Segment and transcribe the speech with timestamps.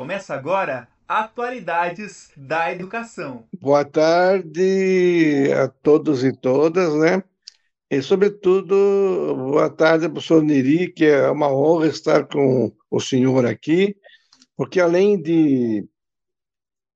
[0.00, 3.44] Começa agora Atualidades da Educação.
[3.60, 7.22] Boa tarde a todos e todas, né?
[7.90, 8.74] E, sobretudo,
[9.36, 13.94] boa tarde, professor Neri, que é uma honra estar com o senhor aqui,
[14.56, 15.86] porque além de,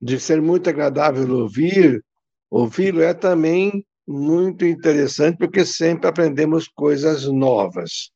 [0.01, 2.03] de ser muito agradável ouvir,
[2.51, 8.14] ouvi-lo é também muito interessante, porque sempre aprendemos coisas novas.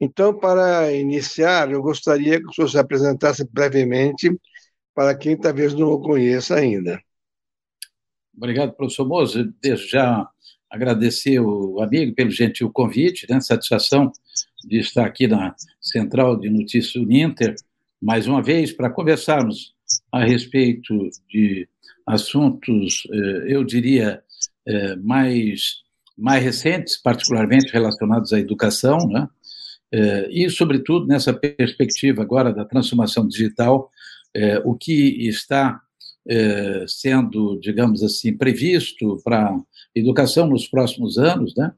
[0.00, 4.30] Então, para iniciar, eu gostaria que o senhor se apresentasse brevemente
[4.94, 7.00] para quem talvez não o conheça ainda.
[8.34, 9.52] Obrigado, professor Moza.
[9.60, 10.26] Desde já
[10.70, 13.40] agradecer o amigo pelo gentil convite, né?
[13.40, 14.10] satisfação
[14.64, 17.54] de estar aqui na Central de Notícias Uninter,
[18.00, 19.74] mais uma vez, para conversarmos
[20.10, 21.68] a respeito de
[22.06, 24.22] assuntos, eh, eu diria,
[24.66, 25.82] eh, mais,
[26.16, 29.28] mais recentes, particularmente relacionados à educação, né?
[29.92, 33.90] É, e, sobretudo, nessa perspectiva agora da transformação digital,
[34.34, 35.80] é, o que está
[36.28, 39.56] é, sendo, digamos assim, previsto para
[39.94, 41.72] educação nos próximos anos, né?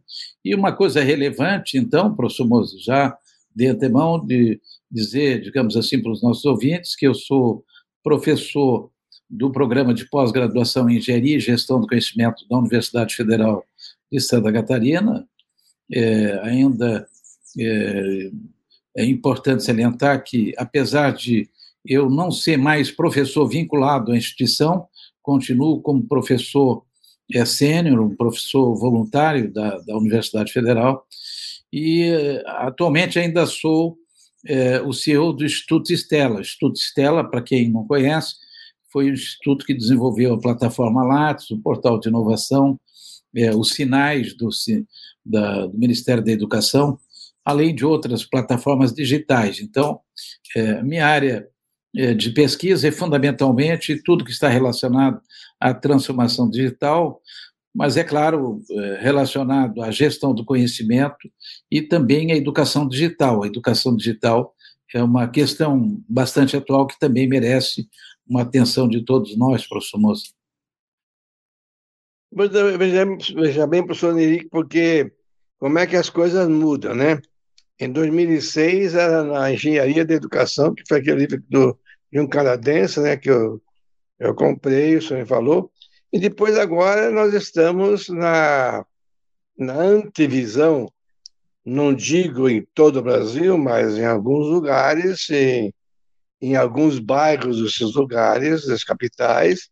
[0.45, 3.17] E uma coisa relevante, então, professor Mozo, já
[3.55, 4.61] de antemão, de
[4.91, 7.65] dizer, digamos assim, para os nossos ouvintes, que eu sou
[8.03, 8.91] professor
[9.29, 13.65] do programa de pós-graduação em Engenharia e Gestão do Conhecimento da Universidade Federal
[14.11, 15.27] de Santa Catarina,
[15.91, 17.07] é, ainda
[17.59, 18.31] é,
[18.97, 21.49] é importante salientar que, apesar de
[21.85, 24.87] eu não ser mais professor vinculado à instituição,
[25.23, 26.85] continuo como professor
[27.33, 31.07] é, sênior, um professor voluntário da, da Universidade Federal,
[31.73, 32.11] e
[32.47, 33.97] atualmente ainda sou
[34.47, 36.41] é, o CEO do Instituto Stella.
[36.41, 38.35] Instituto Stella, para quem não conhece,
[38.93, 42.79] foi o instituto que desenvolveu a plataforma Lattes, o portal de inovação,
[43.35, 44.51] é, os sinais do,
[45.25, 46.99] da, do Ministério da Educação,
[47.45, 49.61] além de outras plataformas digitais.
[49.61, 50.01] Então,
[50.57, 51.49] é, minha área
[51.95, 55.21] é, de pesquisa é fundamentalmente tudo que está relacionado
[55.61, 57.21] à transformação digital,
[57.75, 61.31] mas é claro, é, relacionado à gestão do conhecimento
[61.71, 63.43] e também à educação digital.
[63.43, 64.55] A educação digital
[64.95, 67.89] é uma questão bastante atual que também merece
[68.27, 70.31] uma atenção de todos nós, professor Moça.
[72.35, 73.05] Veja,
[73.35, 75.13] veja bem, professor Nerico, porque
[75.59, 77.21] como é que as coisas mudam, né?
[77.83, 81.77] Em 2006, era na Engenharia da Educação, que foi aquele livro do,
[82.13, 83.61] de um canadense, né, que eu,
[84.21, 85.69] eu comprei, o senhor falou.
[86.13, 88.87] E depois, agora, nós estamos na,
[89.59, 90.89] na antevisão,
[91.65, 95.75] não digo em todo o Brasil, mas em alguns lugares, em,
[96.41, 99.69] em alguns bairros desses lugares, das capitais,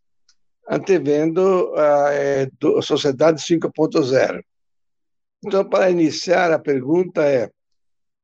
[0.68, 4.42] antevendo a, é, a Sociedade 5.0.
[5.44, 7.48] Então, para iniciar, a pergunta é: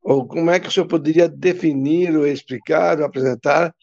[0.07, 3.75] ou como é que o senhor poderia definir, ou explicar, ou apresentar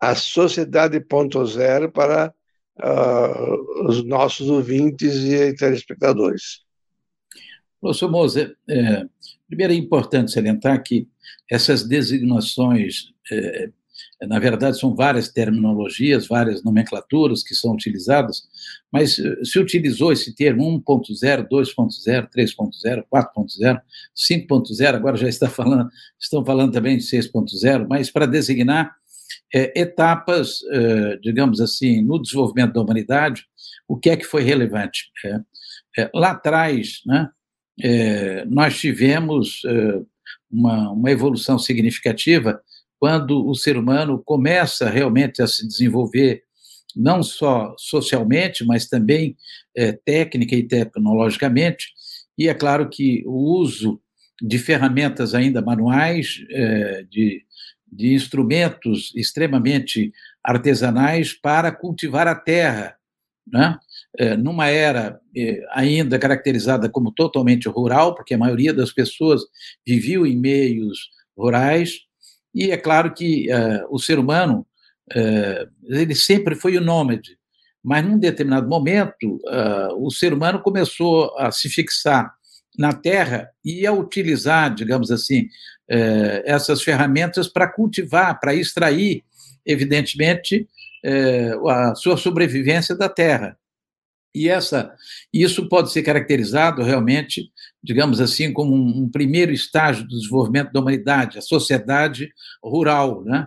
[0.00, 2.32] a Sociedade Ponto Zero para
[2.80, 6.60] uh, os nossos ouvintes e telespectadores?
[7.80, 9.04] Professor Moser, é,
[9.48, 11.08] primeiro é importante salientar que
[11.50, 13.70] essas designações é,
[14.26, 18.42] na verdade, são várias terminologias, várias nomenclaturas que são utilizadas,
[18.90, 23.80] mas eh, se utilizou esse termo 1.0, 2.0, 3.0, 4.0,
[24.16, 28.92] 5.0, agora já está falando, estão falando também de 6.0, mas para designar
[29.54, 33.46] é, etapas, é, digamos assim, no desenvolvimento da humanidade,
[33.86, 35.10] o que é que foi relevante?
[35.96, 37.28] É, lá atrás, né,
[38.48, 39.62] nós tivemos
[40.50, 42.60] uma, uma evolução significativa
[42.98, 46.42] quando o ser humano começa realmente a se desenvolver,
[46.96, 49.36] não só socialmente, mas também
[49.76, 51.92] é, técnica e tecnologicamente,
[52.36, 54.00] e é claro que o uso
[54.40, 57.42] de ferramentas ainda manuais, é, de,
[57.90, 62.96] de instrumentos extremamente artesanais para cultivar a terra,
[63.46, 63.78] né?
[64.16, 69.42] É, numa era é, ainda caracterizada como totalmente rural, porque a maioria das pessoas
[69.86, 72.00] viviam em meios rurais,
[72.54, 74.66] e é claro que uh, o ser humano,
[75.12, 77.36] uh, ele sempre foi o nômade,
[77.82, 82.32] mas num determinado momento, uh, o ser humano começou a se fixar
[82.78, 85.48] na terra e a utilizar, digamos assim,
[86.44, 89.24] essas ferramentas para cultivar, para extrair,
[89.66, 90.68] evidentemente,
[91.68, 93.58] a sua sobrevivência da terra.
[94.38, 94.94] E essa,
[95.32, 97.50] isso pode ser caracterizado realmente,
[97.82, 102.30] digamos assim, como um, um primeiro estágio do desenvolvimento da humanidade, a sociedade
[102.62, 103.24] rural.
[103.24, 103.46] Né?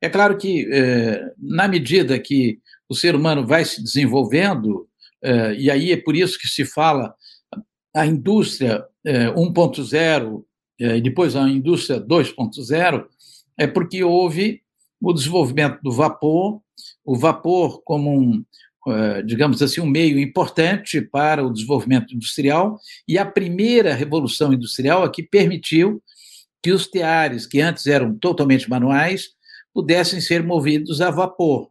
[0.00, 2.58] É claro que, é, na medida que
[2.88, 4.88] o ser humano vai se desenvolvendo,
[5.22, 7.14] é, e aí é por isso que se fala
[7.94, 10.44] a indústria é, 1.0
[10.80, 13.06] é, e depois a indústria 2.0,
[13.58, 14.62] é porque houve
[15.00, 16.60] o desenvolvimento do vapor,
[17.04, 18.44] o vapor como um,
[19.24, 22.78] digamos assim, um meio importante para o desenvolvimento industrial,
[23.08, 26.02] e a primeira revolução industrial que permitiu
[26.62, 29.28] que os teares, que antes eram totalmente manuais,
[29.72, 31.70] pudessem ser movidos a vapor.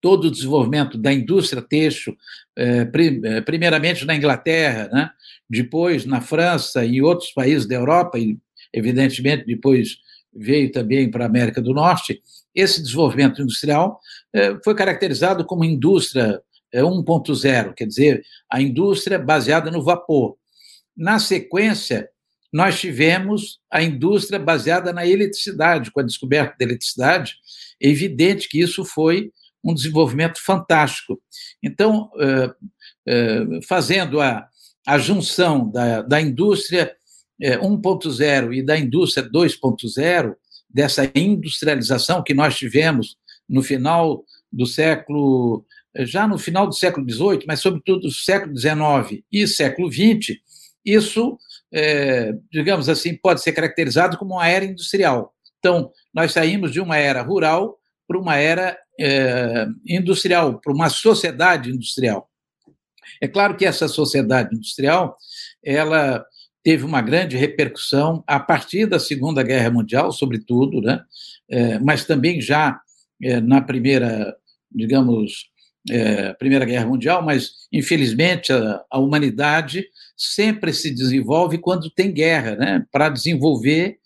[0.00, 2.16] Todo o desenvolvimento da indústria têxtil,
[2.56, 2.88] eh,
[3.24, 5.10] eh, primeiramente na Inglaterra, né?
[5.50, 8.38] depois na França e outros países da Europa, e
[8.72, 9.98] evidentemente depois
[10.38, 12.22] veio também para a América do Norte,
[12.54, 14.00] esse desenvolvimento industrial
[14.32, 16.40] eh, foi caracterizado como indústria
[16.74, 20.36] 1.0, quer dizer, a indústria baseada no vapor.
[20.96, 22.08] Na sequência,
[22.52, 25.90] nós tivemos a indústria baseada na eletricidade.
[25.90, 27.36] Com a descoberta da eletricidade,
[27.80, 29.30] é evidente que isso foi
[29.62, 31.20] um desenvolvimento fantástico.
[31.62, 32.10] Então,
[33.66, 34.48] fazendo a,
[34.86, 36.96] a junção da, da indústria
[37.40, 40.34] 1.0 e da indústria 2.0,
[40.68, 43.16] dessa industrialização que nós tivemos
[43.48, 45.64] no final do século,
[46.00, 50.36] já no final do século XVIII, mas sobretudo do século XIX e século XX,
[50.84, 51.38] isso,
[51.72, 55.34] é, digamos assim, pode ser caracterizado como uma era industrial.
[55.58, 61.70] Então, nós saímos de uma era rural para uma era é, industrial, para uma sociedade
[61.70, 62.28] industrial.
[63.20, 65.16] É claro que essa sociedade industrial,
[65.64, 66.24] ela
[66.62, 71.02] teve uma grande repercussão a partir da Segunda Guerra Mundial, sobretudo, né?
[71.48, 72.80] É, mas também já
[73.22, 74.36] é, na primeira,
[74.70, 75.48] digamos,
[75.90, 82.56] é, Primeira Guerra Mundial, mas infelizmente a, a, humanidade sempre se desenvolve quando tem guerra,
[82.56, 82.86] né?
[82.92, 83.98] Para desenvolver,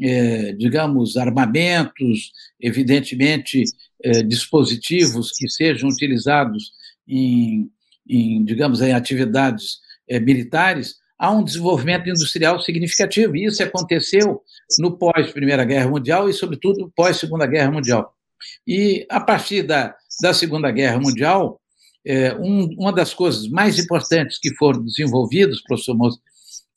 [0.00, 3.64] é, digamos, armamentos, evidentemente
[4.02, 6.72] é, dispositivos que sejam utilizados
[7.06, 7.70] em,
[8.08, 13.36] em digamos, em atividades é, militares há um desenvolvimento industrial significativo.
[13.36, 14.42] E isso aconteceu
[14.78, 18.14] no pós-Primeira Guerra Mundial e, sobretudo, pós-Segunda Guerra Mundial.
[18.66, 21.60] E, a partir da, da Segunda Guerra Mundial,
[22.04, 26.20] é, um, uma das coisas mais importantes que foram desenvolvidas, professor Moço,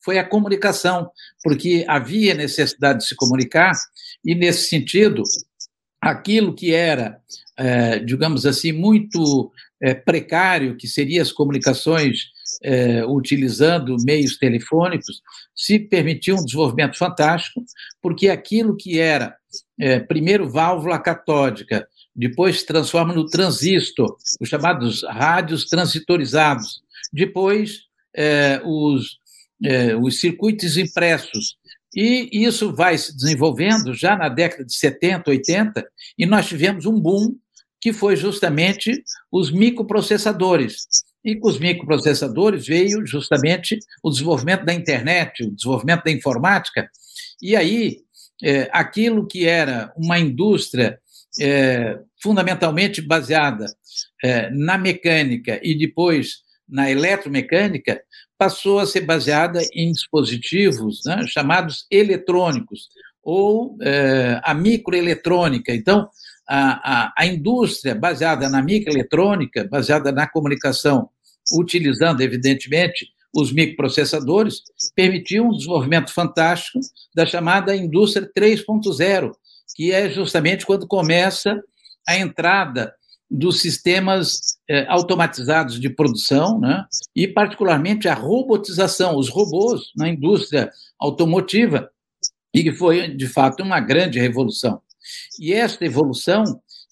[0.03, 1.11] foi a comunicação,
[1.43, 3.73] porque havia necessidade de se comunicar,
[4.25, 5.23] e, nesse sentido,
[6.01, 7.19] aquilo que era,
[7.57, 9.51] é, digamos assim, muito
[9.81, 15.21] é, precário, que seriam as comunicações é, utilizando meios telefônicos,
[15.55, 17.63] se permitiu um desenvolvimento fantástico,
[18.01, 19.35] porque aquilo que era,
[19.79, 26.81] é, primeiro, válvula catódica, depois se transforma no transistor, os chamados rádios transitorizados,
[27.13, 27.81] depois
[28.15, 29.17] é, os,
[29.63, 31.57] é, os circuitos impressos,
[31.95, 36.99] e isso vai se desenvolvendo já na década de 70, 80, e nós tivemos um
[36.99, 37.35] boom
[37.81, 40.85] que foi justamente os microprocessadores.
[41.23, 46.89] E com os microprocessadores veio justamente o desenvolvimento da internet, o desenvolvimento da informática,
[47.41, 47.97] e aí
[48.41, 50.99] é, aquilo que era uma indústria
[51.39, 53.65] é, fundamentalmente baseada
[54.23, 58.01] é, na mecânica e depois na eletromecânica,
[58.37, 62.87] passou a ser baseada em dispositivos né, chamados eletrônicos,
[63.21, 65.73] ou é, a microeletrônica.
[65.73, 66.07] Então,
[66.49, 71.09] a, a, a indústria baseada na microeletrônica, baseada na comunicação,
[71.53, 74.63] utilizando, evidentemente, os microprocessadores,
[74.95, 76.79] permitiu um desenvolvimento fantástico
[77.13, 79.31] da chamada indústria 3.0,
[79.75, 81.61] que é justamente quando começa
[82.07, 82.91] a entrada
[83.29, 86.83] dos sistemas eh, automatizados de produção, né?
[87.15, 91.91] e particularmente a robotização, os robôs na indústria automotiva,
[92.51, 94.81] e que foi, de fato, uma grande revolução.
[95.39, 96.43] E esta evolução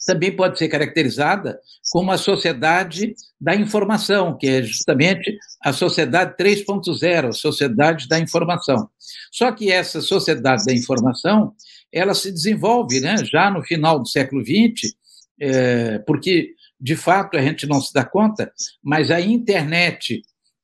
[0.06, 1.60] também pode ser caracterizada
[1.92, 8.90] como a sociedade da informação, que é justamente a sociedade 3.0, a sociedade da informação.
[9.32, 11.54] Só que essa sociedade da informação,
[11.92, 14.94] ela se desenvolve né, já no final do século XX,
[15.40, 20.22] é, porque, de fato, a gente não se dá conta, mas a internet,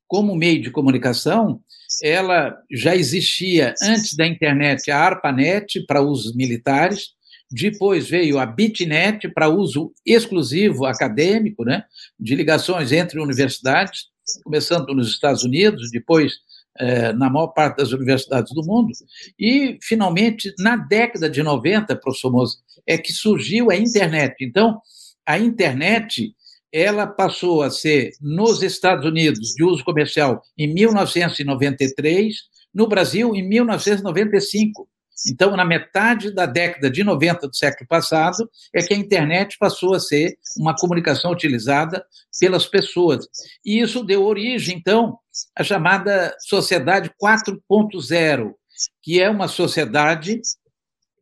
[0.08, 1.60] como meio de comunicação,
[2.02, 7.10] ela já existia antes da internet, a ARPANET, para usos militares,
[7.54, 11.84] depois veio a BitNet para uso exclusivo acadêmico, né,
[12.20, 14.08] de ligações entre universidades,
[14.44, 16.34] começando nos Estados Unidos, depois
[16.80, 18.92] é, na maior parte das universidades do mundo.
[19.38, 22.58] E, finalmente, na década de 90, professor Moza,
[22.88, 24.36] é que surgiu a internet.
[24.42, 24.82] Então,
[25.26, 26.34] a internet
[26.72, 32.36] ela passou a ser, nos Estados Unidos, de uso comercial em 1993,
[32.74, 34.90] no Brasil em 1995.
[35.28, 39.94] Então, na metade da década de 90 do século passado, é que a internet passou
[39.94, 42.04] a ser uma comunicação utilizada
[42.40, 43.28] pelas pessoas.
[43.66, 45.18] E isso deu origem, então,
[45.56, 48.54] à chamada Sociedade 4.0,
[49.02, 50.42] que é uma sociedade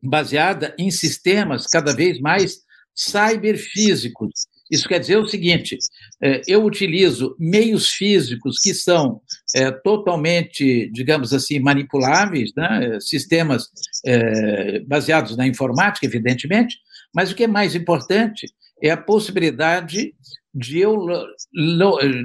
[0.02, 2.58] baseada em sistemas cada vez mais
[2.94, 4.32] cyberfísicos.
[4.70, 5.78] Isso quer dizer o seguinte:
[6.22, 9.20] é, eu utilizo meios físicos que são
[9.54, 12.98] é, totalmente, digamos assim, manipuláveis, né?
[13.00, 13.68] sistemas
[14.04, 16.78] é, baseados na informática, evidentemente,
[17.14, 18.46] mas o que é mais importante
[18.82, 20.14] é a possibilidade
[20.54, 21.06] de eu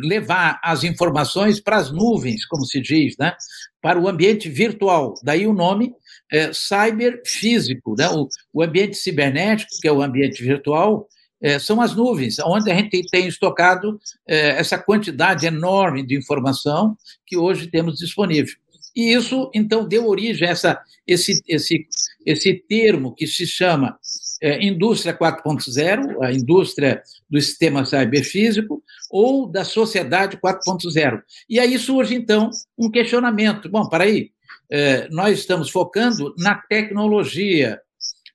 [0.03, 3.33] levar as informações para as nuvens, como se diz, né?
[3.81, 5.13] para o ambiente virtual.
[5.23, 5.93] Daí o nome
[6.31, 7.95] é, cyberfísico.
[7.97, 8.09] Né?
[8.09, 11.07] O, o, ambiente cibernético, que é o ambiente virtual,
[11.41, 16.97] é, são as nuvens, onde a gente tem estocado é, essa quantidade enorme de informação
[17.25, 18.55] que hoje temos disponível.
[18.95, 21.85] E isso, então, deu origem a essa, esse, esse,
[22.25, 23.95] esse termo que se chama
[24.41, 31.21] é, indústria 4.0, a indústria do sistema cyberfísico, ou da sociedade 4.0.
[31.47, 33.69] E aí surge, então, um questionamento.
[33.69, 34.31] Bom, para aí,
[34.69, 37.79] é, nós estamos focando na tecnologia,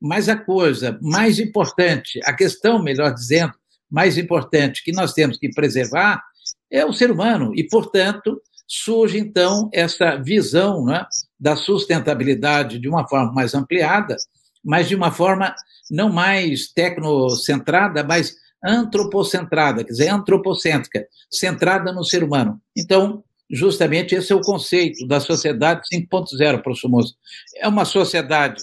[0.03, 3.55] mas a coisa mais importante, a questão, melhor dizendo,
[3.89, 6.21] mais importante que nós temos que preservar
[6.69, 11.07] é o ser humano, e, portanto, surge, então, essa visão né,
[11.39, 14.17] da sustentabilidade de uma forma mais ampliada,
[14.65, 15.55] mas de uma forma
[15.89, 22.61] não mais tecnocentrada, mas antropocentrada, quer dizer, antropocêntrica, centrada no ser humano.
[22.77, 27.15] Então, justamente esse é o conceito da sociedade 5.0, professor Moço.
[27.57, 28.63] É uma sociedade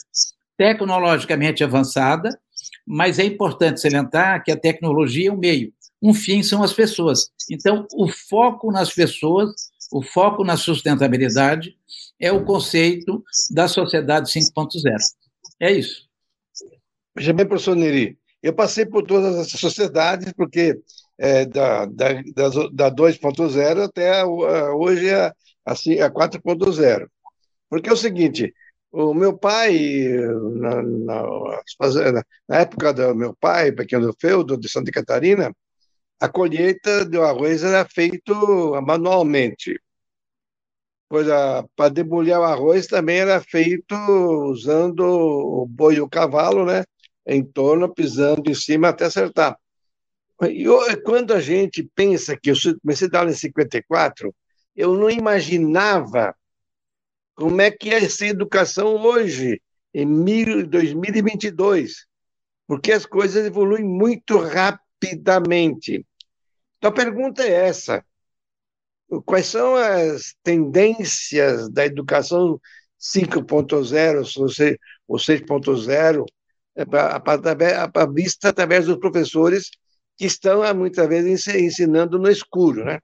[0.60, 2.38] tecnologicamente avançada,
[2.86, 7.32] mas é importante salientar que a tecnologia é um meio, um fim são as pessoas.
[7.50, 9.54] Então, o foco nas pessoas,
[9.90, 11.78] o foco na sustentabilidade
[12.20, 14.98] é o conceito da sociedade 5.0.
[15.62, 16.10] É isso.
[17.16, 20.78] Veja bem, professor Neri, eu passei por todas essas sociedades, porque
[21.18, 22.10] é, da, da,
[22.74, 25.34] da 2.0 até hoje a,
[25.66, 27.08] assim, a 4.0.
[27.70, 28.54] Porque é o seguinte,
[28.92, 30.08] o meu pai,
[30.56, 35.54] na, na, na época do meu pai, pequeno feudo de Santa Catarina,
[36.20, 38.34] a colheita do arroz era feita
[38.82, 39.80] manualmente.
[41.76, 43.96] Para debulhar o arroz também era feito
[44.52, 46.84] usando o boi e o cavalo, né?
[47.30, 49.58] em torno, pisando em cima até acertar.
[50.42, 50.66] E
[51.04, 54.34] quando a gente pensa que eu comecei a dar aula em 54,
[54.76, 56.36] eu não imaginava
[57.40, 59.62] como é que ia ser a educação hoje,
[59.94, 60.06] em
[60.66, 62.06] 2022,
[62.68, 66.06] porque as coisas evoluem muito rapidamente.
[66.78, 68.04] Então a pergunta é essa:
[69.26, 72.60] quais são as tendências da educação
[73.00, 74.78] 5.0
[75.08, 76.26] ou 6.0
[76.76, 76.86] é
[78.14, 79.70] vista através dos professores
[80.18, 83.00] que estão, muitas vezes, ensinando no escuro, né?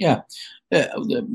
[0.00, 0.20] É,
[0.72, 0.90] é,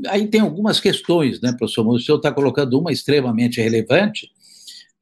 [0.08, 1.86] aí tem algumas questões, né, professor?
[1.86, 4.30] O senhor está colocando uma extremamente relevante,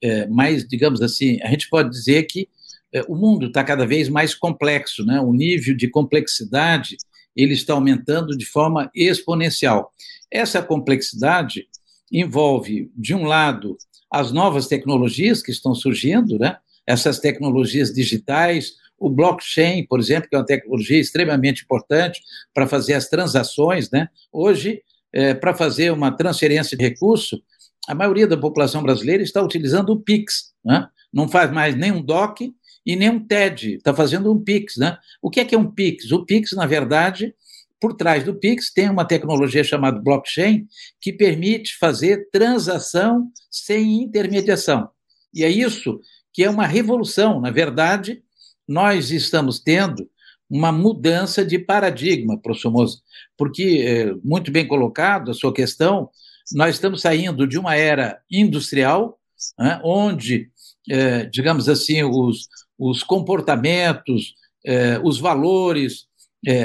[0.01, 2.47] é, mas, digamos assim, a gente pode dizer que
[2.93, 5.19] é, o mundo está cada vez mais complexo, né?
[5.21, 6.97] O nível de complexidade
[7.35, 9.91] ele está aumentando de forma exponencial.
[10.29, 11.67] Essa complexidade
[12.11, 13.77] envolve, de um lado,
[14.11, 16.57] as novas tecnologias que estão surgindo, né?
[16.85, 22.21] essas tecnologias digitais, o blockchain, por exemplo, que é uma tecnologia extremamente importante
[22.53, 23.89] para fazer as transações.
[23.89, 24.07] Né?
[24.31, 27.41] Hoje, é, para fazer uma transferência de recurso,
[27.87, 30.53] a maioria da população brasileira está utilizando o PIX.
[30.63, 30.87] Né?
[31.11, 32.53] Não faz mais nem um DOC
[32.85, 34.77] e nem um TED, está fazendo um PIX.
[34.77, 34.95] Né?
[35.19, 36.11] O que é, que é um PIX?
[36.11, 37.33] O PIX, na verdade,
[37.79, 40.67] por trás do Pix tem uma tecnologia chamada blockchain
[41.01, 44.87] que permite fazer transação sem intermediação.
[45.33, 45.99] E é isso
[46.31, 47.41] que é uma revolução.
[47.41, 48.21] Na verdade,
[48.67, 50.09] nós estamos tendo
[50.51, 52.97] uma mudança de paradigma, professor Moza,
[53.37, 56.09] porque, é, muito bem colocado a sua questão,
[56.51, 59.17] nós estamos saindo de uma era industrial,
[59.57, 60.49] né, onde,
[60.89, 66.05] é, digamos assim, os, os comportamentos, é, os valores,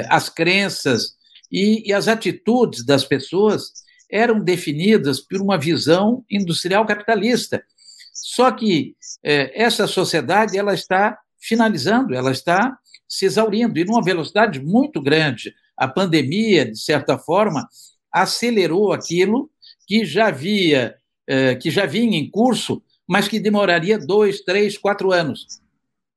[0.09, 1.13] as crenças
[1.51, 3.71] e, e, as atitudes das pessoas
[4.11, 7.63] eram definidas por uma visão industrial capitalista.
[8.11, 12.77] Só que essa sociedade ela está finalizando, ela está
[13.07, 15.53] se exaurindo e numa velocidade muito grande.
[15.77, 17.67] A pandemia, de certa forma,
[18.11, 19.49] acelerou aquilo
[19.87, 20.95] que já havia,
[21.27, 25.45] é, que já vinha em curso, mas que demoraria dois, três, quatro anos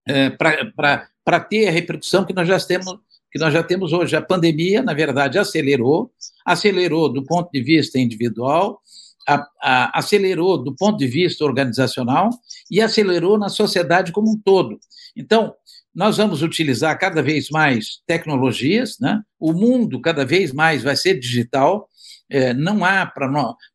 [0.06, 2.98] é, para ter a repercussão que nós já temos
[3.32, 4.16] que nós já temos hoje.
[4.16, 6.10] A pandemia, na verdade, acelerou,
[6.44, 8.80] acelerou do ponto de vista individual,
[9.28, 12.28] a, a, acelerou do ponto de vista organizacional
[12.68, 14.80] e acelerou na sociedade como um todo.
[15.16, 15.54] Então,
[15.94, 19.20] nós vamos utilizar cada vez mais tecnologias, né?
[19.38, 21.88] o mundo cada vez mais vai ser digital,
[22.28, 23.28] é, não há para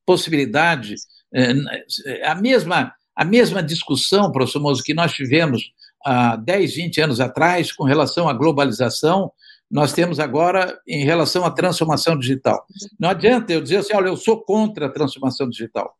[0.05, 0.95] possibilidade,
[1.33, 5.71] é, a mesma a mesma discussão, professor Mozo, que nós tivemos
[6.05, 9.31] há 10, 20 anos atrás com relação à globalização,
[9.71, 12.65] nós temos agora em relação à transformação digital.
[12.99, 15.95] Não adianta eu dizer assim, olha, eu sou contra a transformação digital.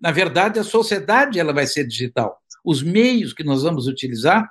[0.00, 2.38] Na verdade, a sociedade ela vai ser digital.
[2.64, 4.48] Os meios que nós vamos utilizar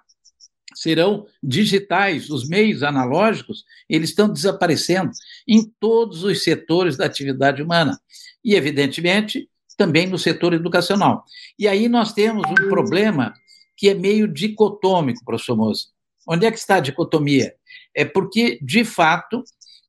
[0.74, 5.12] serão digitais, os meios analógicos, eles estão desaparecendo
[5.48, 8.00] em todos os setores da atividade humana.
[8.44, 11.24] E, evidentemente, também no setor educacional.
[11.58, 13.34] E aí nós temos um problema
[13.76, 15.88] que é meio dicotômico, professor Moça.
[16.28, 17.54] Onde é que está a dicotomia?
[17.94, 19.44] É porque, de fato,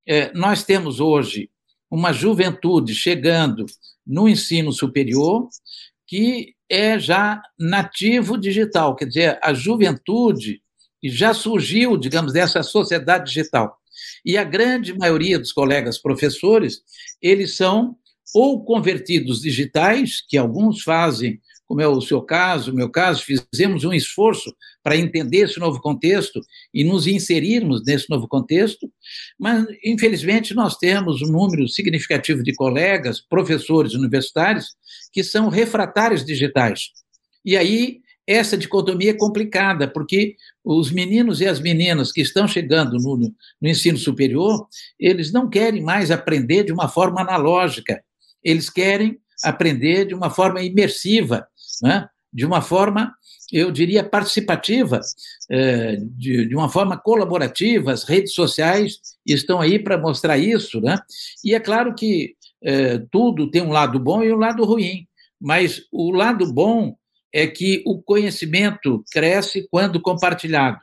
[0.06, 1.50] é, nós temos hoje
[1.90, 3.66] uma juventude chegando
[4.06, 5.48] no ensino superior
[6.06, 10.62] que é já nativo digital, quer dizer, a juventude
[11.08, 13.76] já surgiu, digamos, dessa sociedade digital.
[14.24, 16.80] E a grande maioria dos colegas professores,
[17.20, 17.96] eles são
[18.34, 23.84] ou convertidos digitais, que alguns fazem como é o seu caso, o meu caso, fizemos
[23.84, 26.40] um esforço para entender esse novo contexto
[26.72, 28.90] e nos inserirmos nesse novo contexto,
[29.38, 34.76] mas, infelizmente, nós temos um número significativo de colegas, professores universitários,
[35.12, 36.90] que são refratários digitais.
[37.44, 42.96] E aí, essa dicotomia é complicada, porque os meninos e as meninas que estão chegando
[42.98, 43.16] no,
[43.60, 44.66] no ensino superior,
[44.98, 48.02] eles não querem mais aprender de uma forma analógica,
[48.42, 51.46] eles querem aprender de uma forma imersiva,
[51.82, 52.08] né?
[52.32, 53.14] de uma forma,
[53.52, 55.00] eu diria, participativa,
[55.50, 57.92] é, de, de uma forma colaborativa.
[57.92, 60.80] As redes sociais estão aí para mostrar isso.
[60.80, 60.98] Né?
[61.44, 65.06] E é claro que é, tudo tem um lado bom e um lado ruim,
[65.40, 66.96] mas o lado bom
[67.34, 70.78] é que o conhecimento cresce quando compartilhado.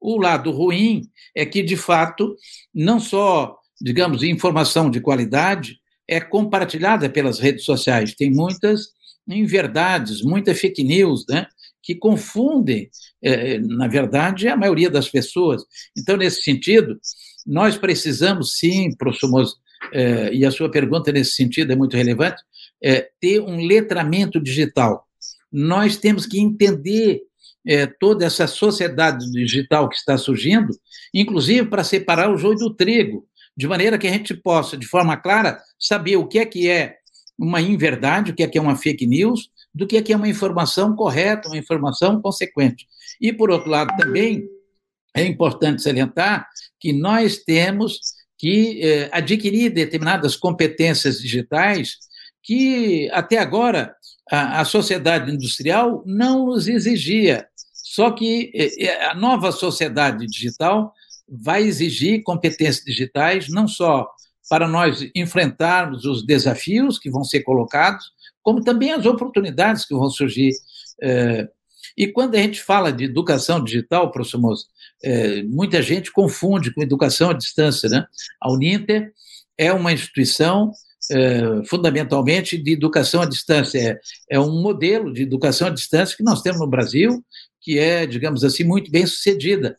[0.00, 1.02] O lado ruim
[1.34, 2.36] é que, de fato,
[2.72, 8.14] não só, digamos, informação de qualidade é compartilhada pelas redes sociais.
[8.14, 8.90] Tem muitas
[9.28, 11.48] inverdades, muita fake news, né?
[11.82, 12.88] que confundem,
[13.20, 15.64] é, na verdade, a maioria das pessoas.
[15.96, 16.98] Então, nesse sentido,
[17.44, 19.46] nós precisamos sim, professor
[19.92, 22.40] é, e a sua pergunta nesse sentido é muito relevante,
[22.82, 25.07] é, ter um letramento digital.
[25.52, 27.22] Nós temos que entender
[27.66, 30.68] é, toda essa sociedade digital que está surgindo,
[31.12, 35.16] inclusive para separar o joio do trigo, de maneira que a gente possa, de forma
[35.16, 36.96] clara, saber o que é que é
[37.38, 40.16] uma inverdade, o que é que é uma fake news, do que é que é
[40.16, 42.86] uma informação correta, uma informação consequente.
[43.20, 44.44] E, por outro lado, também
[45.14, 46.48] é importante salientar
[46.80, 48.00] que nós temos
[48.38, 51.96] que eh, adquirir determinadas competências digitais
[52.42, 53.94] que, até agora,
[54.30, 57.46] a, sociedade industrial não nos exigia.
[57.72, 58.52] Só que
[59.10, 60.92] a nova sociedade digital
[61.28, 64.08] vai exigir competências digitais, não só
[64.48, 68.04] para nós enfrentarmos os desafios que vão ser colocados,
[68.42, 70.52] como também as oportunidades que vão surgir.
[71.02, 71.48] É,
[71.96, 74.66] e quando a gente fala de educação digital, professor Moço,
[75.02, 77.88] é, muita gente confunde com educação à distância.
[77.88, 78.06] Né?
[78.40, 79.12] A Uninter
[79.56, 80.72] é uma instituição
[81.10, 83.78] é, fundamentalmente de educação à distância.
[83.78, 87.24] É, é um modelo de educação à distância que nós temos no Brasil,
[87.60, 89.76] que é, digamos assim, muito bem sucedida.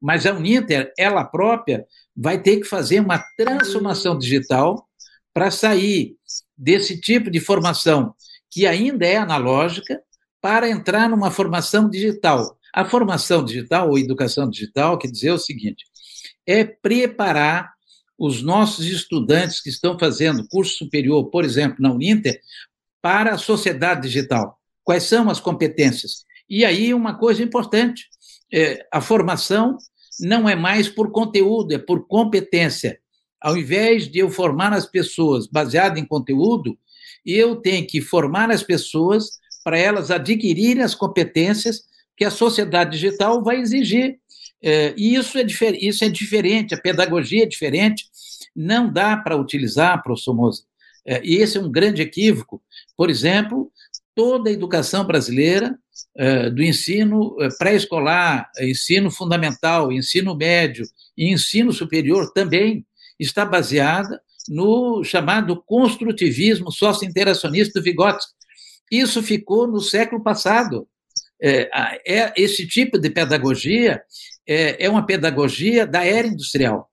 [0.00, 4.86] Mas a Uninter, ela própria, vai ter que fazer uma transformação digital
[5.32, 6.16] para sair
[6.56, 8.14] desse tipo de formação
[8.50, 10.00] que ainda é analógica
[10.40, 12.58] para entrar numa formação digital.
[12.74, 15.84] A formação digital ou educação digital quer dizer o seguinte:
[16.46, 17.72] é preparar
[18.18, 22.40] os nossos estudantes que estão fazendo curso superior, por exemplo, na Uninter,
[23.00, 24.58] para a sociedade digital.
[24.84, 26.24] Quais são as competências?
[26.48, 28.08] E aí, uma coisa importante:
[28.52, 29.76] é, a formação
[30.20, 32.98] não é mais por conteúdo, é por competência.
[33.40, 36.78] Ao invés de eu formar as pessoas baseado em conteúdo,
[37.24, 41.82] eu tenho que formar as pessoas para elas adquirirem as competências
[42.16, 44.18] que a sociedade digital vai exigir.
[44.62, 45.44] É, e isso é,
[45.80, 48.04] isso é diferente, a pedagogia é diferente,
[48.54, 50.62] não dá para utilizar, professor Moza,
[51.04, 52.62] é, e esse é um grande equívoco.
[52.96, 53.72] Por exemplo,
[54.14, 55.76] toda a educação brasileira
[56.14, 60.84] eh, do ensino eh, pré-escolar, ensino fundamental, ensino médio
[61.16, 62.84] e ensino superior também
[63.18, 68.32] está baseada no chamado construtivismo socio-interacionista do Vygotsky.
[68.90, 70.86] Isso ficou no século passado.
[71.40, 71.68] É,
[72.06, 74.02] é, esse tipo de pedagogia
[74.46, 76.90] é, é, uma pedagogia da era industrial.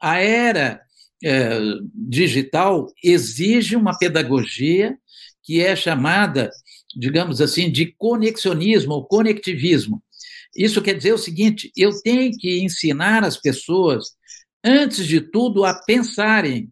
[0.00, 0.80] A era
[1.22, 1.58] é,
[1.94, 4.96] digital exige uma pedagogia
[5.42, 6.50] que é chamada
[6.96, 10.02] digamos assim, de conexionismo ou conectivismo.
[10.56, 14.08] Isso quer dizer o seguinte: eu tenho que ensinar as pessoas,
[14.64, 16.70] antes de tudo, a pensarem.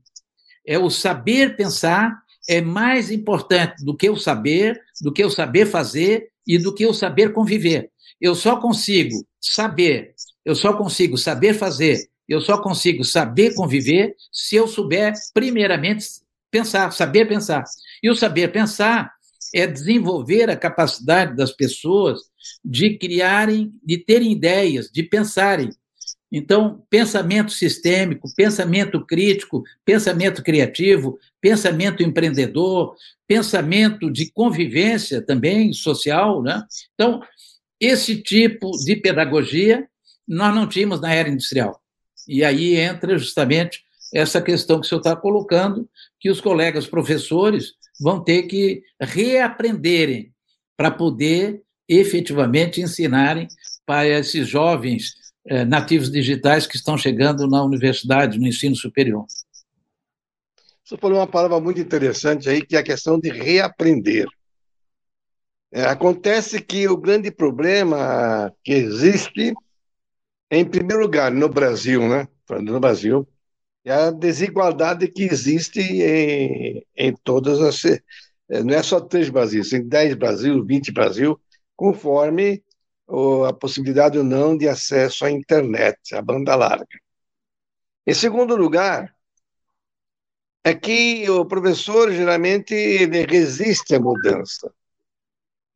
[0.67, 2.13] É o saber pensar
[2.49, 6.87] é mais importante do que o saber, do que o saber fazer e do que
[6.87, 7.91] o saber conviver.
[8.21, 14.57] Eu só consigo saber, eu só consigo saber fazer, eu só consigo saber conviver se
[14.57, 16.05] eu souber, primeiramente,
[16.51, 17.65] pensar, saber pensar.
[18.03, 19.13] E o saber pensar
[19.55, 22.21] é desenvolver a capacidade das pessoas
[22.65, 25.71] de criarem, de terem ideias, de pensarem.
[26.31, 32.95] Então, pensamento sistêmico, pensamento crítico, pensamento criativo, pensamento empreendedor,
[33.27, 36.63] pensamento de convivência também social, né?
[36.95, 37.23] Então,
[37.81, 39.89] esse tipo de pedagogia
[40.27, 41.81] nós não tínhamos na era industrial.
[42.27, 45.89] E aí entra justamente essa questão que o senhor está colocando,
[46.21, 50.33] que os colegas professores vão ter que reaprenderem
[50.77, 53.49] para poder efetivamente ensinarem
[53.87, 55.15] para esses jovens
[55.47, 59.25] eh, nativos digitais que estão chegando na universidade, no ensino superior.
[60.85, 64.27] Você falou uma palavra muito interessante aí, que é a questão de reaprender.
[65.71, 69.53] É, acontece que o grande problema que existe,
[70.51, 72.27] em primeiro lugar, no Brasil, né?
[72.63, 73.29] No Brasil,
[73.85, 77.85] é a desigualdade que existe em, em todas as.
[77.85, 81.39] É, não é só três Brasis, tem dez Brasil, vinte Brasil,
[81.77, 82.63] conforme
[83.47, 86.87] a possibilidade ou não de acesso à internet, à banda larga.
[88.07, 89.15] Em segundo lugar,
[90.65, 92.75] é que o professor geralmente
[93.27, 94.73] resiste à mudança.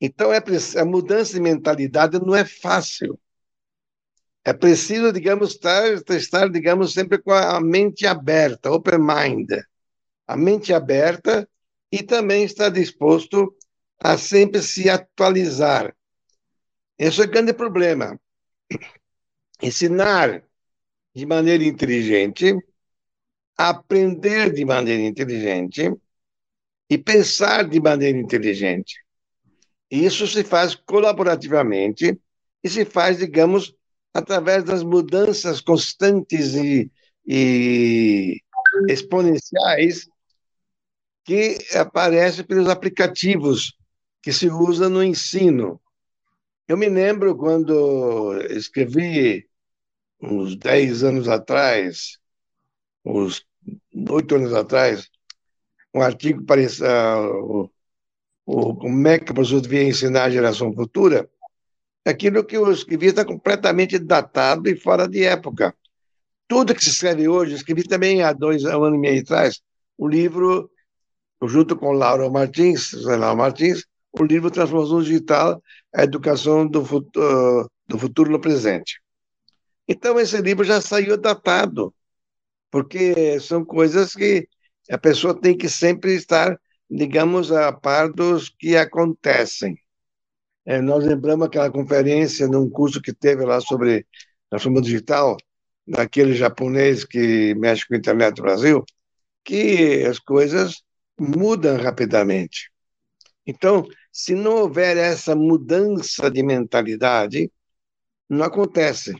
[0.05, 0.43] Então, é,
[0.81, 3.17] a mudança de mentalidade não é fácil.
[4.45, 9.53] É preciso, digamos, estar, estar, digamos, sempre com a mente aberta, open mind.
[10.27, 11.49] A mente aberta
[11.93, 13.57] e também estar disposto
[14.01, 15.95] a sempre se atualizar.
[16.99, 18.19] Esse é o grande problema.
[19.63, 20.43] Ensinar
[21.15, 22.57] de maneira inteligente,
[23.57, 25.95] aprender de maneira inteligente
[26.91, 29.02] e pensar de maneira inteligente.
[29.93, 32.19] Isso se faz colaborativamente
[32.65, 33.75] e se faz, digamos,
[34.15, 36.91] através das mudanças constantes e,
[37.27, 38.41] e
[38.89, 40.09] exponenciais
[41.27, 43.77] que aparecem pelos aplicativos
[44.23, 45.79] que se usam no ensino.
[46.67, 49.47] Eu me lembro quando escrevi,
[50.23, 52.19] uns 10 anos atrás,
[53.05, 53.45] uns
[54.09, 55.11] oito anos atrás,
[55.95, 57.71] um artigo para uh,
[58.47, 61.29] o, como é que o professor devia ensinar a geração futura,
[62.05, 65.75] aquilo que eu escrevi está completamente datado e fora de época.
[66.49, 69.61] Tudo que se escreve hoje, escrevi também há dois um ano e meio atrás,
[69.97, 70.71] o livro,
[71.45, 75.63] junto com Laura Martins, José Laura Martins, o livro Transformação Digital,
[75.95, 79.01] a Educação do Futuro, do futuro no Presente.
[79.87, 81.95] Então, esse livro já saiu datado,
[82.71, 84.49] porque são coisas que
[84.91, 86.59] a pessoa tem que sempre estar,
[86.93, 89.79] digamos, a par dos que acontecem.
[90.65, 94.07] É, nós lembramos aquela conferência num curso que teve lá sobre
[94.51, 95.37] transformação digital,
[95.87, 98.85] daquele japonês que mexe com a internet do Brasil,
[99.45, 100.83] que as coisas
[101.19, 102.71] mudam rapidamente.
[103.47, 107.51] Então, se não houver essa mudança de mentalidade,
[108.29, 109.15] não acontece.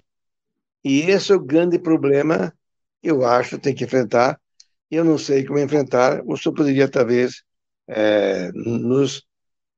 [0.85, 2.55] E esse é o grande problema
[3.03, 4.41] eu acho tem que enfrentar.
[4.91, 7.43] Eu não sei como enfrentar, o senhor poderia talvez
[7.95, 9.23] é, nos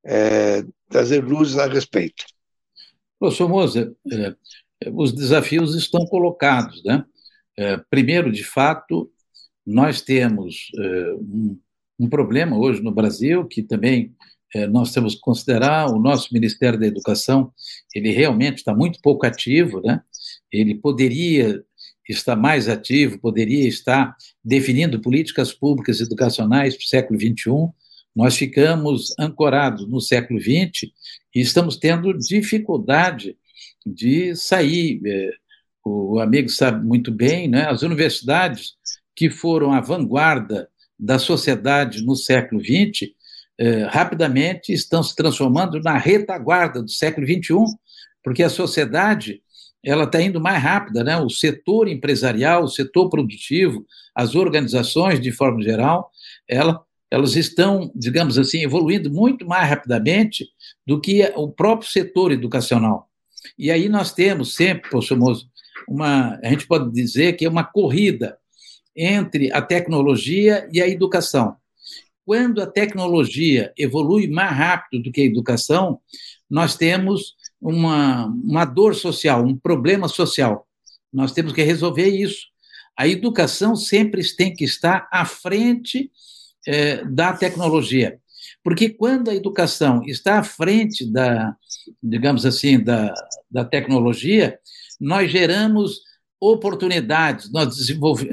[0.05, 2.25] é, trazer luzes a respeito.
[3.19, 4.35] Professor Moser, é,
[4.93, 6.83] os desafios estão colocados.
[6.85, 7.05] Né?
[7.57, 9.11] É, primeiro, de fato,
[9.67, 11.59] nós temos é, um,
[11.99, 14.15] um, problema hoje no Brasil que também
[14.71, 15.91] nós temos que considerar.
[15.91, 17.53] O nosso Ministério da Educação
[17.93, 19.81] ele realmente está muito pouco ativo.
[19.83, 20.01] Né?
[20.53, 21.61] Ele poderia
[22.09, 27.73] estar mais ativo, poderia estar definindo políticas públicas educacionais para o século XXI,
[28.15, 30.91] nós ficamos ancorados no século XX
[31.35, 33.37] e estamos tendo dificuldade
[33.85, 35.01] de sair.
[35.05, 35.31] É,
[35.85, 37.67] o amigo sabe muito bem, né?
[37.69, 38.75] as universidades
[39.15, 43.11] que foram a vanguarda da sociedade no século XX,
[43.59, 47.57] é, rapidamente estão se transformando na retaguarda do século XXI,
[48.23, 49.43] porque a sociedade
[49.85, 51.17] ela está indo mais rápida, né?
[51.19, 56.11] O setor empresarial, o setor produtivo, as organizações de forma geral,
[56.49, 56.83] ela
[57.15, 60.49] elas estão, digamos assim, evoluindo muito mais rapidamente
[60.85, 63.09] do que o próprio setor educacional.
[63.57, 65.49] E aí nós temos sempre, professor Mozo,
[65.89, 68.37] uma, a gente pode dizer que é uma corrida
[68.97, 71.55] entre a tecnologia e a educação.
[72.27, 76.01] Quando a tecnologia evolui mais rápido do que a educação,
[76.51, 80.67] nós temos uma, uma dor social, um problema social.
[81.13, 82.49] Nós temos que resolver isso.
[82.99, 86.11] A educação sempre tem que estar à frente
[86.67, 88.19] é, da tecnologia.
[88.63, 91.55] Porque quando a educação está à frente da,
[92.03, 93.13] digamos assim, da,
[93.51, 94.59] da tecnologia,
[95.01, 96.01] nós geramos
[96.41, 97.77] oportunidades, nós,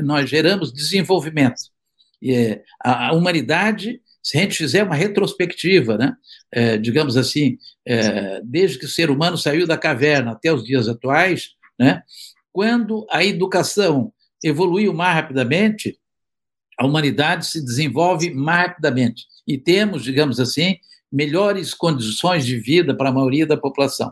[0.03, 1.61] nós geramos desenvolvimento.
[2.23, 6.13] É, a, a, humanidade, se a gente fizer uma retrospectiva, né,
[6.51, 10.87] é, digamos assim, é, desde que o ser humano saiu da caverna até os dias
[10.87, 12.03] atuais, né,
[12.51, 14.13] quando a educação
[14.43, 15.97] evoluiu mais rapidamente,
[16.81, 20.77] a humanidade se desenvolve mais rapidamente e temos, digamos assim,
[21.11, 24.11] melhores condições de vida para a maioria da população.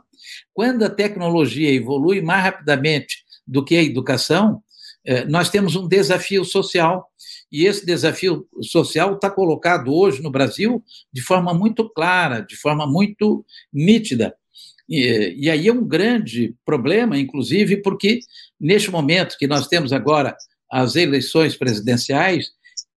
[0.53, 4.62] Quando a tecnologia evolui mais rapidamente do que a educação,
[5.03, 7.08] eh, nós temos um desafio social.
[7.51, 12.86] E esse desafio social está colocado hoje no Brasil de forma muito clara, de forma
[12.86, 14.36] muito nítida.
[14.88, 18.19] E, e aí é um grande problema, inclusive, porque
[18.62, 20.38] neste momento que nós temos agora
[20.71, 22.51] as eleições presidenciais,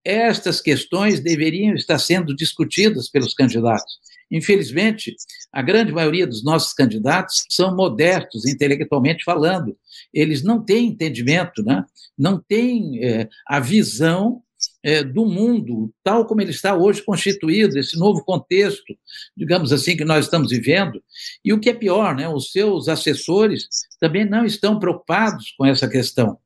[0.05, 4.01] estas questões deveriam estar sendo discutidas pelos candidatos.
[4.31, 5.15] Infelizmente,
[5.53, 9.77] a grande maioria dos nossos candidatos são modestos, intelectualmente falando.
[10.13, 11.85] Eles não têm entendimento, né?
[12.19, 14.43] não têm é, a visão
[14.83, 18.97] é, do mundo tal como ele está hoje constituído, esse novo contexto,
[19.37, 21.03] digamos assim, que nós estamos vivendo.
[21.45, 22.27] E o que é pior, né?
[22.27, 23.69] os seus assessores
[24.01, 26.39] também não estão preocupados com essa questão.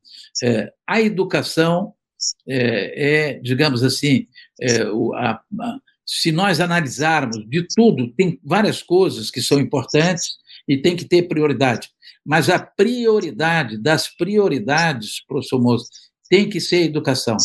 [0.42, 1.94] É, a educação
[2.48, 4.26] é, é digamos assim,
[4.60, 4.82] é,
[5.14, 10.36] a, a, se nós analisarmos de tudo, tem várias coisas que são importantes
[10.68, 11.90] e tem que ter prioridade.
[12.24, 15.86] Mas a prioridade das prioridades, professor Moço,
[16.28, 17.36] tem que ser a educação.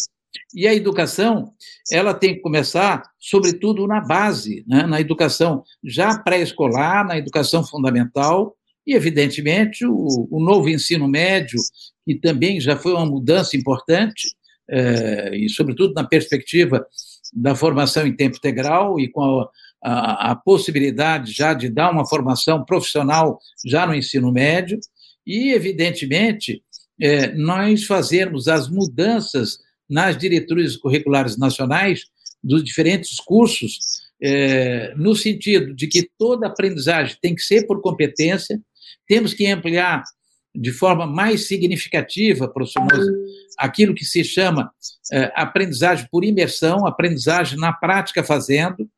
[0.54, 1.54] E a educação,
[1.92, 4.86] ela tem que começar, sobretudo, na base, né?
[4.86, 11.60] na educação já pré-escolar, na educação fundamental, e, evidentemente, o, o, novo ensino médio,
[12.06, 14.30] que também já foi uma mudança importante,
[14.72, 16.86] é, e, sobretudo, na perspectiva
[17.34, 19.50] da formação em tempo integral e com a,
[19.84, 24.80] a, a, possibilidade já de dar uma formação profissional já no ensino médio,
[25.28, 26.64] e, evidentemente,
[27.00, 32.06] é, nós fazermos as mudanças nas diretrizes curriculares nacionais
[32.42, 33.78] dos diferentes cursos,
[34.22, 38.60] é, no sentido de que toda aprendizagem tem que ser por competência,
[39.08, 40.04] temos que ampliar
[40.54, 43.12] de forma mais significativa, professor Moza,
[43.58, 44.72] aquilo que se chama
[45.12, 48.90] é, aprendizagem por imersão, aprendizagem na prática fazendo.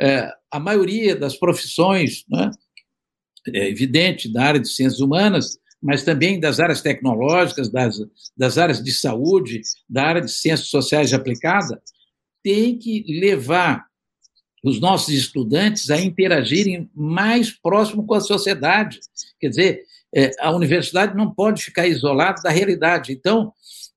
[0.00, 2.50] É, a maioria das profissões, né,
[3.48, 7.96] é evidente, da área de ciências humanas, mas também das áreas tecnológicas, das,
[8.36, 11.82] das áreas de saúde, da área de ciências sociais aplicada,
[12.42, 13.84] tem que levar
[14.64, 19.00] os nossos estudantes a interagirem mais próximo com a sociedade.
[19.40, 19.82] Quer dizer,
[20.14, 23.12] é, a universidade não pode ficar isolada da realidade.
[23.12, 23.52] Então,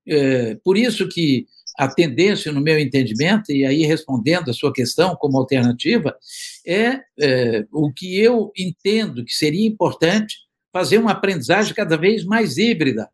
[0.06, 1.46] é, por isso que
[1.78, 6.16] a tendência, no meu entendimento, e aí respondendo a sua questão como alternativa,
[6.66, 10.36] é, é o que eu entendo que seria importante
[10.72, 13.08] fazer uma aprendizagem cada vez mais híbrida.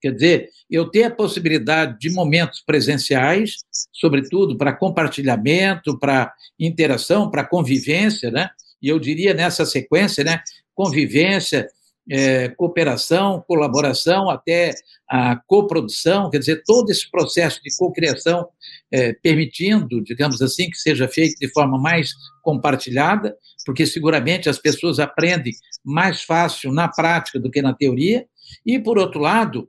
[0.00, 3.56] Quer dizer, eu ter a possibilidade de momentos presenciais,
[3.92, 8.50] sobretudo para compartilhamento, para interação, para convivência, né?
[8.80, 10.42] E eu diria nessa sequência, né?
[10.74, 11.66] Convivência,
[12.10, 14.74] é, cooperação, colaboração, até
[15.08, 18.48] a coprodução, quer dizer, todo esse processo de cocriação,
[18.90, 22.10] é, permitindo, digamos assim, que seja feito de forma mais
[22.42, 25.52] compartilhada, porque seguramente as pessoas aprendem
[25.84, 28.26] mais fácil na prática do que na teoria,
[28.64, 29.68] e, por outro lado,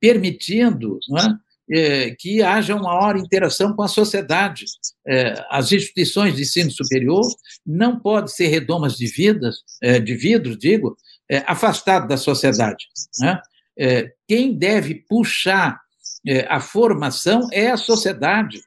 [0.00, 4.64] permitindo é, é, que haja uma maior interação com a sociedade.
[5.06, 7.24] É, as instituições de ensino superior
[7.64, 10.96] não podem ser redomas de vidas, é, de vidro, digo,
[11.30, 12.86] é, afastado da sociedade.
[13.20, 13.40] Né?
[13.78, 15.80] É, quem deve puxar
[16.26, 18.60] é, a formação é a sociedade.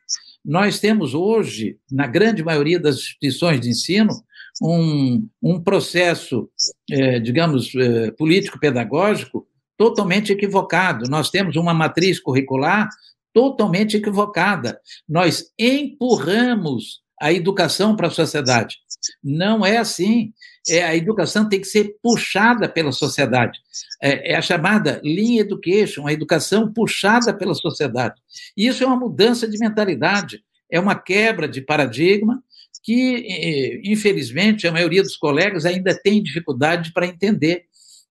[0.43, 4.13] Nós temos hoje, na grande maioria das instituições de ensino,
[4.61, 6.49] um, um processo,
[6.89, 9.45] é, digamos, é, político-pedagógico
[9.77, 11.09] totalmente equivocado.
[11.09, 12.89] Nós temos uma matriz curricular
[13.33, 14.79] totalmente equivocada.
[15.07, 18.77] Nós empurramos a educação para a sociedade.
[19.23, 20.33] Não é assim
[20.69, 23.59] é, a educação tem que ser puxada pela sociedade.
[24.01, 28.21] É, é, a chamada Lean Education, a educação puxada pela sociedade.
[28.55, 32.41] Isso é uma mudança de mentalidade, é uma quebra de paradigma
[32.83, 37.65] que, infelizmente, a maioria dos colegas ainda tem dificuldade para entender.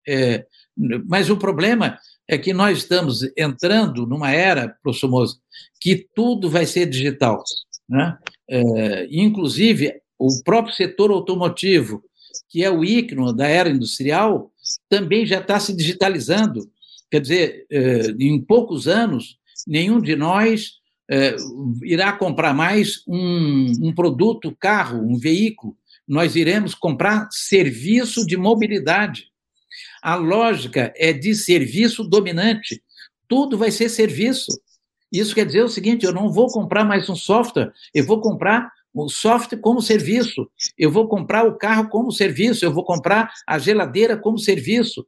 [0.06, 0.44] É,
[1.06, 5.36] mas o problema é que nós estamos entrando numa era, professor Moza,
[5.80, 7.42] que tudo vai ser digital.
[7.88, 8.16] Né?
[8.48, 12.02] É, inclusive, o próprio setor automotivo
[12.48, 14.52] que é o ícone da era industrial,
[14.88, 16.70] também já está se digitalizando.
[17.10, 20.78] Quer dizer, eh, em poucos anos, nenhum de nós
[21.10, 21.34] é,
[21.82, 25.74] irá comprar mais um, um produto, carro, um veículo.
[26.06, 29.30] Nós iremos comprar serviço de mobilidade.
[30.02, 32.82] A lógica é de serviço dominante.
[33.26, 34.50] Tudo vai ser serviço.
[35.10, 38.70] Isso quer dizer o seguinte: eu não vou comprar mais um software, eu vou comprar
[38.94, 43.58] o software como serviço, eu vou comprar o carro como serviço, eu vou comprar a
[43.58, 45.06] geladeira como serviço.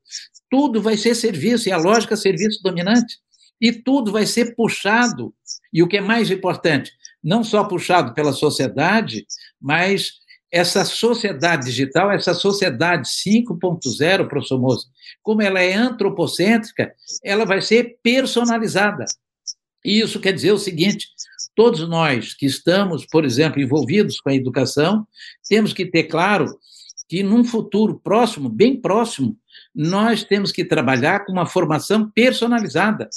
[0.49, 3.19] Tudo vai ser serviço, e a lógica é serviço dominante.
[3.61, 5.35] E tudo vai ser puxado,
[5.73, 6.91] e o que é mais importante,
[7.23, 9.27] não só puxado pela sociedade,
[9.61, 14.89] mas essa sociedade digital, essa sociedade 5.0, professor Moço,
[15.23, 19.05] como ela é antropocêntrica, ela vai ser personalizada.
[19.85, 21.09] E isso quer dizer o seguinte:
[21.55, 25.07] todos nós que estamos, por exemplo, envolvidos com a educação,
[25.49, 26.47] temos que ter claro
[27.09, 29.37] que num futuro próximo, bem próximo,
[29.75, 33.09] nós temos que trabalhar com uma formação personalizada.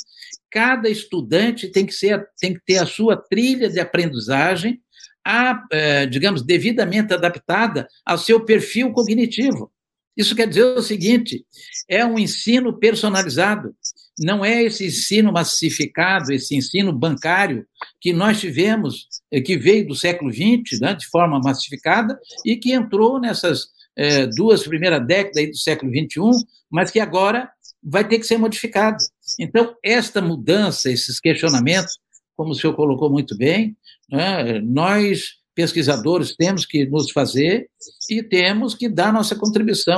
[0.49, 4.81] Cada estudante tem que, ser, tem que ter a sua trilha de aprendizagem,
[5.25, 9.71] a, é, digamos, devidamente adaptada ao seu perfil cognitivo.
[10.15, 11.45] Isso quer dizer o seguinte:
[11.89, 13.75] é um ensino personalizado
[14.19, 17.65] não é esse ensino massificado, esse ensino bancário
[17.99, 22.71] que nós tivemos, eh, que veio do século XX, né, de forma massificada, e que
[22.71, 27.49] entrou nessas é, duas primeiras décadas do século XXI, mas que agora
[27.81, 28.97] vai ter que ser modificado.
[29.39, 31.99] Então, esta mudança, esses questionamentos,
[32.35, 33.77] como o senhor colocou muito bem,
[34.09, 37.69] né, nós, pesquisadores, temos que nos fazer
[38.09, 39.97] e temos que dar nossa contribuição.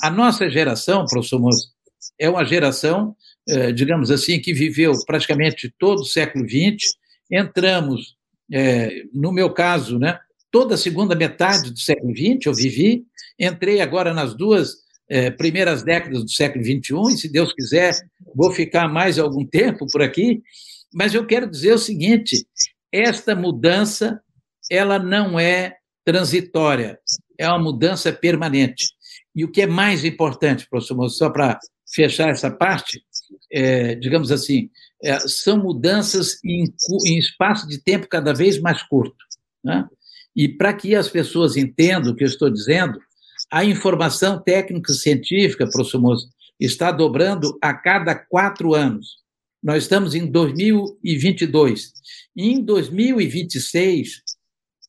[0.00, 1.72] A nossa geração, professor Moço,
[2.18, 3.16] é uma geração
[3.48, 6.94] é, digamos assim, que viveu praticamente todo o século XX.
[7.30, 8.16] Entramos,
[8.52, 10.18] é, no meu caso, né,
[10.50, 13.04] toda a segunda metade do século XX eu vivi,
[13.38, 17.94] entrei agora nas duas é, primeiras décadas do século XXI, e se Deus quiser,
[18.34, 20.42] vou ficar mais algum tempo por aqui,
[20.94, 22.46] mas eu quero dizer o seguinte,
[22.92, 24.20] esta mudança,
[24.72, 26.98] ela não é transitória,
[27.38, 28.86] é uma mudança permanente.
[29.36, 31.60] E o que é mais importante, professor, só para
[31.94, 33.04] fechar essa parte,
[33.52, 34.70] é, digamos assim,
[35.04, 36.64] é, são mudanças em,
[37.06, 39.14] em, espaço de tempo cada vez mais curto.
[39.62, 39.86] Né?
[40.34, 42.98] E para que as pessoas entendam o que eu estou dizendo,
[43.50, 49.18] a informação técnico-científica, professor Moço, está dobrando a cada quatro anos.
[49.62, 51.92] Nós estamos em 2022.
[52.34, 54.22] Em 2026,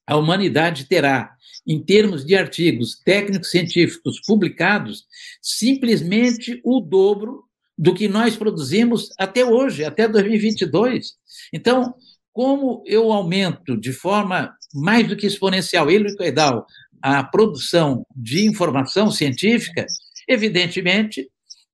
[0.06, 1.36] a humanidade terá,
[1.66, 5.06] em termos de artigos técnicos científicos publicados,
[5.42, 7.44] simplesmente o dobro
[7.78, 11.14] do que nós produzimos até hoje, até 2022.
[11.52, 11.94] Então,
[12.32, 16.66] como eu aumento de forma mais do que exponencial, helicoidal,
[17.02, 19.86] a produção de informação científica,
[20.28, 21.30] evidentemente,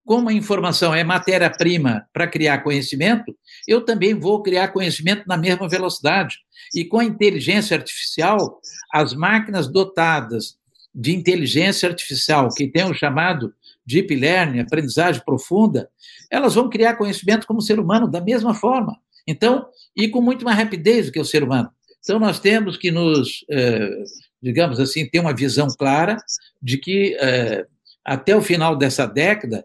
[0.09, 3.31] como a informação é matéria-prima para criar conhecimento,
[3.67, 6.35] eu também vou criar conhecimento na mesma velocidade.
[6.73, 8.59] E com a inteligência artificial,
[8.91, 10.57] as máquinas dotadas
[10.95, 13.53] de inteligência artificial, que tem o chamado
[13.85, 15.87] deep learning, aprendizagem profunda,
[16.31, 18.97] elas vão criar conhecimento como ser humano da mesma forma.
[19.27, 21.69] Então, e com muito mais rapidez do que o ser humano.
[21.99, 24.03] Então, nós temos que nos, eh,
[24.41, 26.17] digamos assim, ter uma visão clara
[26.59, 27.67] de que eh,
[28.03, 29.63] até o final dessa década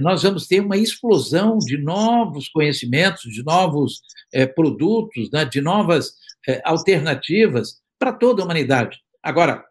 [0.00, 4.00] nós vamos ter uma explosão de novos conhecimentos, de novos
[4.54, 6.14] produtos, né, de novas
[6.64, 8.98] alternativas para toda a humanidade.
[9.22, 9.64] Agora,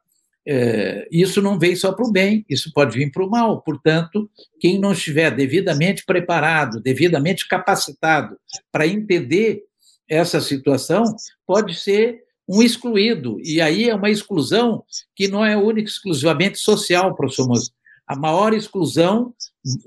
[1.11, 3.61] isso não vem só para o bem, isso pode vir para o mal.
[3.61, 8.37] Portanto, quem não estiver devidamente preparado, devidamente capacitado
[8.71, 9.63] para entender
[10.07, 11.03] essa situação,
[11.47, 13.39] pode ser um excluído.
[13.43, 14.83] E aí é uma exclusão
[15.15, 17.71] que não é única exclusivamente social, professor Moço.
[18.07, 19.33] A maior exclusão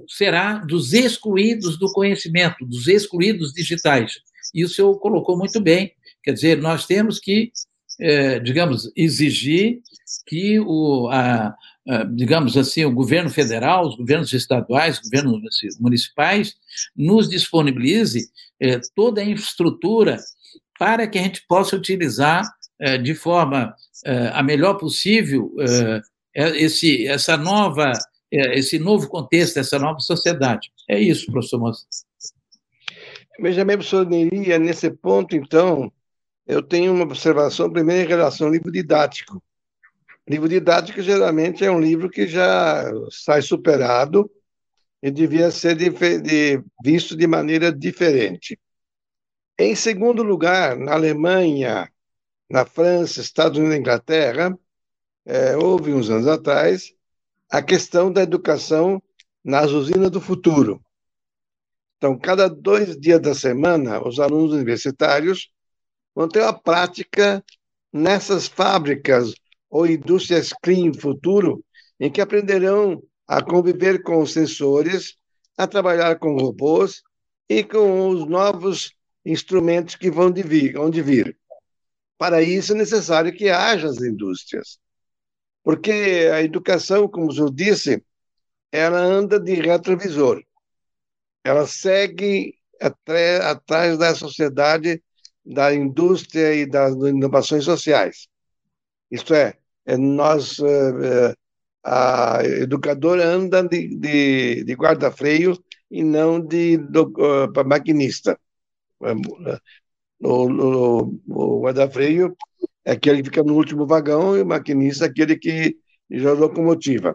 [0.09, 4.15] será dos excluídos do conhecimento, dos excluídos digitais.
[4.55, 5.93] E o senhor colocou muito bem.
[6.23, 7.53] Quer dizer, nós temos que
[8.01, 9.81] é, digamos, exigir
[10.27, 11.55] que o, a,
[11.89, 15.41] a, digamos assim, o governo federal, os governos estaduais, os governos
[15.81, 16.55] municipais,
[16.97, 20.19] nos disponibilize é, toda a infraestrutura
[20.79, 22.45] para que a gente possa utilizar
[22.81, 23.75] é, de forma
[24.33, 25.53] a melhor possível
[26.33, 27.91] esse, essa nova,
[28.31, 30.71] esse novo contexto, essa nova sociedade.
[30.89, 31.87] É isso, professor Moça.
[33.41, 35.93] Veja bem, professor Neri, nesse ponto, então,
[36.47, 39.43] eu tenho uma observação, primeiro, em relação ao livro didático.
[40.29, 44.31] Livro didático, geralmente, é um livro que já sai superado
[45.03, 45.89] e devia ser de,
[46.21, 48.59] de, visto de maneira diferente.
[49.59, 51.91] Em segundo lugar, na Alemanha,
[52.51, 54.59] na França, Estados Unidos e Inglaterra,
[55.25, 56.95] é, houve uns anos atrás
[57.51, 59.03] a questão da educação
[59.45, 60.83] nas usinas do futuro.
[61.97, 65.51] Então, cada dois dias da semana, os alunos universitários
[66.15, 67.45] vão ter uma prática
[67.93, 69.35] nessas fábricas
[69.71, 71.65] ou indústrias clean futuro,
[71.99, 75.17] em que aprenderão a conviver com os sensores,
[75.57, 77.03] a trabalhar com robôs
[77.49, 78.93] e com os novos
[79.25, 81.37] instrumentos que vão de vir, vão de vir.
[82.17, 84.79] Para isso é necessário que haja as indústrias.
[85.69, 85.93] Porque
[86.33, 88.03] a educação, como eu disse,
[88.73, 90.43] ela anda de retrovisor.
[91.45, 95.03] Ela segue atrás da sociedade,
[95.45, 98.29] da indústria e das inovações sociais.
[99.11, 101.35] Isto é, é nós, é,
[101.85, 105.53] a educadora anda de, de, de guarda-freio
[105.91, 108.41] e não de do, uh, maquinista.
[110.19, 112.35] O, o, o guarda-freio
[112.89, 115.77] é aquele que fica no último vagão e o maquinista é aquele que
[116.11, 117.15] já locomotiva.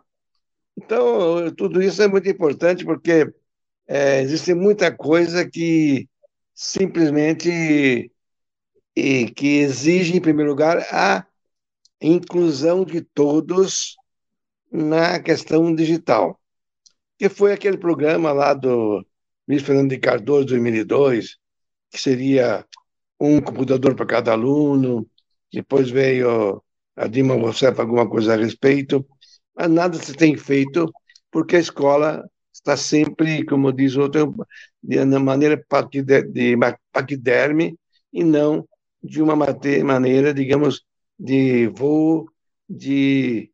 [0.78, 3.34] Então, tudo isso é muito importante porque
[3.88, 6.07] é, existe muita coisa que
[6.53, 8.11] simplesmente
[8.95, 11.26] e que exige, em primeiro lugar, a
[11.99, 13.95] inclusão de todos
[14.71, 16.39] na questão digital.
[17.17, 19.03] Que foi aquele programa lá do
[19.47, 21.38] Luiz Fernando de Cardoso, 2002,
[21.89, 22.63] que seria
[23.19, 25.09] um computador para cada aluno,
[25.53, 26.63] depois veio
[26.95, 29.05] a Dilma Rousseff alguma coisa a respeito,
[29.55, 30.91] mas nada se tem feito
[31.31, 34.35] porque a escola está sempre, como diz outro,
[34.81, 35.63] de maneira
[36.91, 37.77] paquiderme
[38.11, 38.67] e não
[39.01, 40.83] de uma maneira, digamos,
[41.19, 42.27] de voo
[42.67, 43.51] de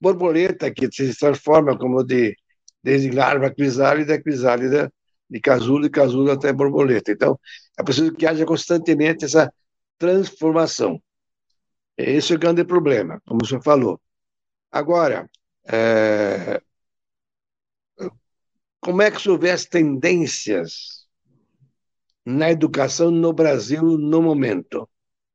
[0.00, 2.36] borboleta que se transforma como de
[2.82, 4.92] desde larva crisálida, crisálida
[5.30, 7.12] de casulo, e casulo até borboleta.
[7.12, 7.38] Então,
[7.78, 9.52] é preciso que haja constantemente essa
[9.98, 11.00] transformação.
[11.96, 14.00] Esse é o grande problema, como o senhor falou.
[14.70, 15.28] Agora,
[15.66, 16.62] é...
[18.80, 21.06] como é que se houver as tendências
[22.24, 24.88] na educação no Brasil no momento,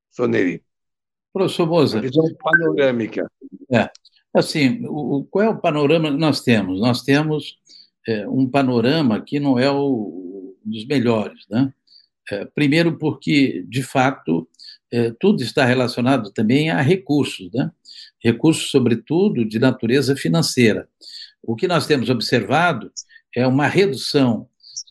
[0.09, 0.63] Soneri?
[1.31, 2.01] Professor Moza.
[2.01, 3.29] Visão panorâmica.
[3.71, 3.89] É.
[4.33, 6.79] Assim, o, qual é o panorama que nós temos?
[6.79, 7.57] Nós temos
[8.07, 11.71] é, um panorama que não é o, um dos melhores, né?
[12.29, 14.47] É, primeiro porque, de fato,
[14.91, 17.71] é, tudo está relacionado também a recursos, né?
[18.23, 20.87] Recursos, sobretudo, de natureza financeira.
[21.43, 22.91] O que nós temos observado
[23.35, 24.47] é uma redução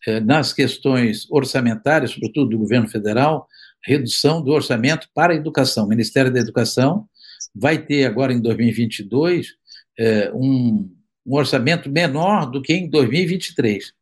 [0.06, 3.48] é, nas questões orçamentárias, sobretudo do governo federal,
[3.84, 5.84] redução do orçamento para a educação.
[5.84, 7.08] O Ministério da Educação
[7.54, 9.54] vai ter agora em 2022
[9.98, 10.90] é, um,
[11.26, 13.92] um, orçamento menor do que em 2023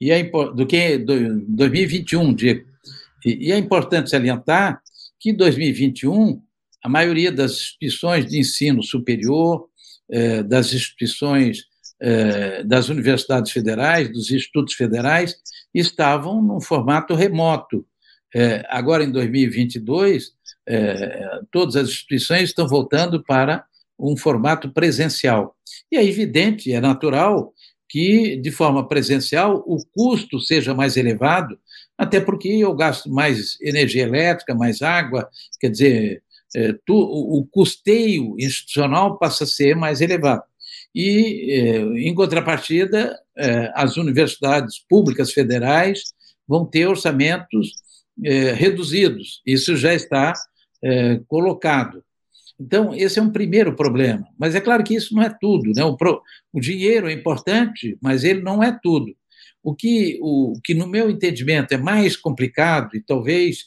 [0.00, 2.66] e é do que em 2021, digo.
[3.24, 4.82] E, e é importante salientar
[5.22, 6.42] que em 2021
[6.82, 9.68] a maioria das instituições de ensino superior,
[10.10, 11.62] é, das instituições
[12.00, 15.36] é, das universidades federais, dos institutos federais,
[15.72, 17.86] estavam num formato remoto.
[18.34, 20.32] É, agora, em 2022,
[20.68, 23.64] é, todas as instituições estão voltando para
[23.96, 25.56] um formato presencial.
[25.92, 27.52] E é evidente, é natural
[27.88, 31.56] que, de forma presencial, o custo seja mais elevado,
[31.96, 35.28] até porque eu gasto mais energia elétrica, mais água,
[35.60, 36.22] quer dizer,
[36.54, 40.42] é, tu, o custeio institucional passa a ser mais elevado.
[40.94, 41.76] E, é,
[42.06, 46.12] em contrapartida, é, as universidades públicas federais
[46.46, 47.72] vão ter orçamentos
[48.24, 49.40] é, reduzidos.
[49.46, 50.34] Isso já está
[50.82, 52.04] é, colocado.
[52.60, 54.26] Então, esse é um primeiro problema.
[54.38, 55.72] Mas é claro que isso não é tudo.
[55.74, 55.82] Né?
[55.82, 56.22] O, pro,
[56.52, 59.06] o dinheiro é importante, mas ele não é tudo.
[59.62, 63.66] O que, o, que, no meu entendimento, é mais complicado e talvez,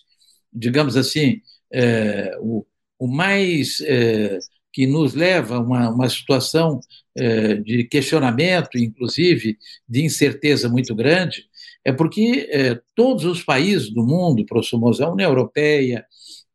[0.51, 1.41] digamos assim,
[1.71, 2.65] é, o,
[2.99, 4.37] o, mais é,
[4.73, 6.79] que nos leva a uma, uma situação
[7.17, 11.45] é, de questionamento, inclusive de incerteza muito grande,
[11.83, 16.05] é porque é, todos os países do mundo, professor Moza, a União Europeia,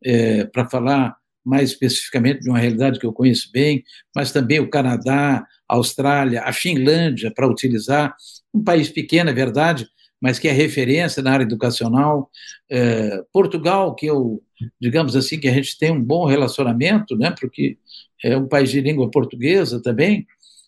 [0.04, 3.82] é, para falar mais especificamente de uma realidade que eu conheço bem,
[4.14, 8.14] mas também o Canadá, a Austrália, a Finlândia, para utilizar,
[8.52, 9.86] um país pequeno, é verdade,
[10.20, 12.30] mas que é referência na área educacional,
[12.70, 14.42] é, Portugal, que eu,
[14.80, 17.78] digamos assim, que a gente tem um bom relacionamento, né, porque
[18.22, 20.26] é um país de língua portuguesa também,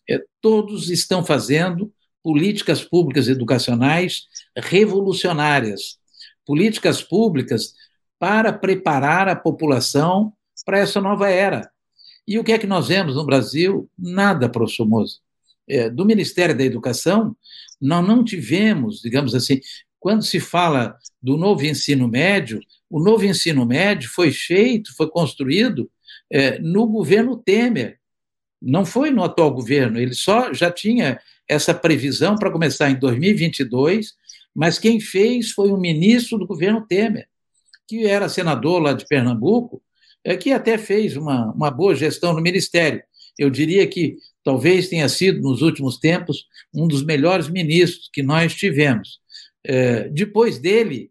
[0.09, 1.93] é, todos estão fazendo
[2.23, 5.99] políticas públicas educacionais revolucionárias,
[6.47, 7.75] políticas públicas
[8.19, 10.33] para preparar a população
[10.65, 11.71] para essa nova era.
[12.27, 13.91] E o que é que nós vemos no Brasil?
[13.99, 15.17] Nada, professor Moza.
[15.69, 17.37] É, do Ministério da Educação,
[17.81, 19.61] nós não tivemos, digamos assim,
[19.99, 22.61] quando se fala do novo ensino médio,
[22.91, 25.91] o novo ensino médio foi feito, foi construído
[26.31, 27.99] é, no governo Temer.
[28.61, 34.15] Não foi no atual governo, ele só já tinha essa previsão para começar em 2022,
[34.55, 37.29] mas quem fez foi o ministro do governo Temer,
[37.89, 39.83] que era senador lá de Pernambuco,
[40.25, 43.03] é, que até fez uma, uma boa gestão no Ministério.
[43.39, 48.55] Eu diria que talvez tenha sido, nos últimos tempos, um dos melhores ministros que nós
[48.55, 49.21] tivemos.
[49.65, 51.11] É, depois dele,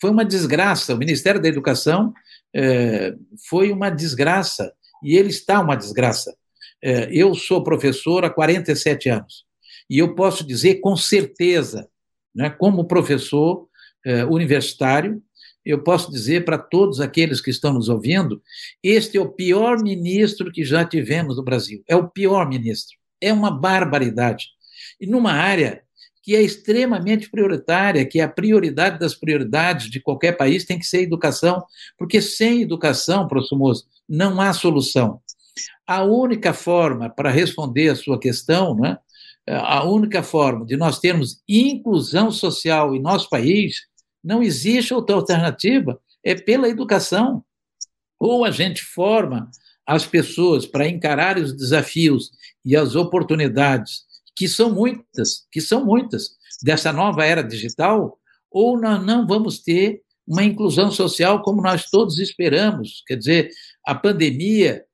[0.00, 0.94] foi uma desgraça.
[0.94, 2.12] O Ministério da Educação
[2.54, 3.14] é,
[3.48, 6.34] foi uma desgraça, e ele está uma desgraça.
[6.82, 9.44] É, eu sou professor há 47 anos,
[9.88, 11.88] e eu posso dizer com certeza,
[12.34, 13.68] né, como professor
[14.04, 15.22] é, universitário,
[15.64, 18.42] eu posso dizer para todos aqueles que estão nos ouvindo:
[18.82, 21.82] este é o pior ministro que já tivemos no Brasil.
[21.86, 22.96] É o pior ministro.
[23.20, 24.46] É uma barbaridade.
[25.00, 25.82] E numa área
[26.22, 30.86] que é extremamente prioritária, que é a prioridade das prioridades de qualquer país, tem que
[30.86, 31.64] ser educação,
[31.98, 35.20] porque sem educação, Prosumoso, não há solução.
[35.86, 38.98] A única forma para responder a sua questão, né,
[39.48, 43.89] a única forma de nós termos inclusão social em nosso país
[44.22, 47.44] não existe outra alternativa, é pela educação.
[48.18, 49.50] Ou a gente forma
[49.86, 52.30] as pessoas para encarar os desafios
[52.64, 54.04] e as oportunidades,
[54.36, 56.30] que são muitas, que são muitas,
[56.62, 58.18] dessa nova era digital,
[58.50, 63.02] ou nós não vamos ter uma inclusão social como nós todos esperamos.
[63.06, 63.50] Quer dizer,
[63.84, 64.84] a pandemia,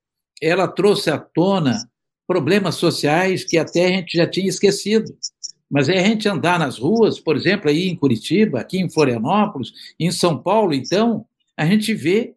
[0.41, 1.77] ela trouxe à tona
[2.25, 5.15] problemas sociais que até a gente já tinha esquecido.
[5.69, 9.71] Mas é a gente andar nas ruas, por exemplo, aí em Curitiba, aqui em Florianópolis,
[9.99, 11.25] em São Paulo, então,
[11.57, 12.33] a gente vê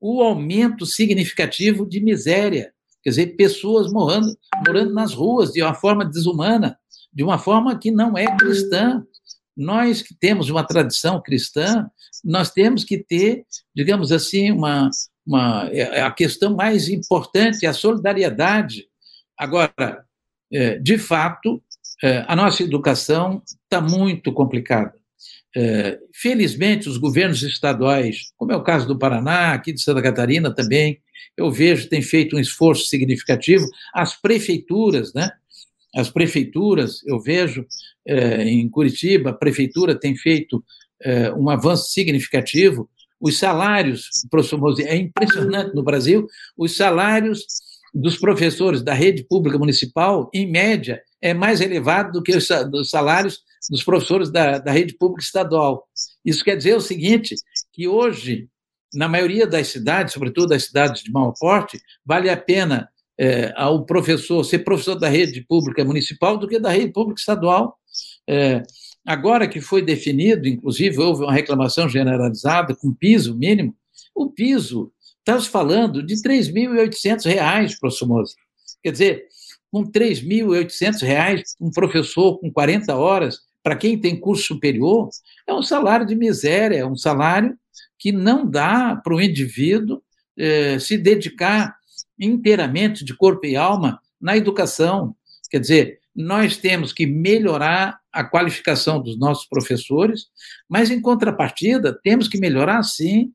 [0.00, 6.04] o aumento significativo de miséria, quer dizer, pessoas morando, morando nas ruas de uma forma
[6.04, 6.78] desumana,
[7.10, 9.02] de uma forma que não é cristã.
[9.56, 11.88] Nós que temos uma tradição cristã,
[12.22, 14.90] nós temos que ter, digamos assim, uma,
[15.24, 18.88] uma é, a questão mais importante, a solidariedade.
[19.38, 20.04] Agora,
[20.52, 21.63] é, de fato, é,
[22.26, 24.94] a nossa educação está muito complicada.
[25.56, 30.52] É, felizmente, os governos estaduais, como é o caso do Paraná, aqui de Santa Catarina
[30.52, 31.00] também,
[31.36, 33.64] eu vejo têm feito um esforço significativo.
[33.94, 35.30] As prefeituras, né?
[35.94, 37.64] As prefeituras, eu vejo
[38.06, 40.62] é, em Curitiba, a prefeitura tem feito
[41.36, 42.88] um avanço significativo.
[43.20, 46.26] Os salários, professor Mose, é impressionante no Brasil,
[46.56, 47.44] os salários
[47.94, 53.38] dos professores da rede pública municipal, em média, é mais elevado do que os salários
[53.70, 55.86] dos professores da, da rede pública estadual.
[56.24, 57.36] Isso quer dizer o seguinte,
[57.72, 58.48] que hoje,
[58.92, 62.88] na maioria das cidades, sobretudo das cidades de maior porte, vale a pena
[63.18, 67.78] é, ao professor ser professor da rede pública municipal do que da rede pública estadual.
[68.28, 68.62] É,
[69.06, 73.74] agora que foi definido, inclusive houve uma reclamação generalizada com piso mínimo,
[74.14, 74.92] o piso,
[75.24, 78.34] estamos falando de R$ 3.800, professor Moza.
[78.82, 79.24] Quer dizer,
[79.70, 85.08] com R$ 3.800, um professor com 40 horas, para quem tem curso superior,
[85.46, 87.56] é um salário de miséria, é um salário
[87.98, 90.02] que não dá para o indivíduo
[90.36, 91.74] eh, se dedicar
[92.20, 95.16] inteiramente de corpo e alma na educação.
[95.50, 100.26] Quer dizer, nós temos que melhorar a qualificação dos nossos professores,
[100.68, 103.32] mas, em contrapartida, temos que melhorar, sim,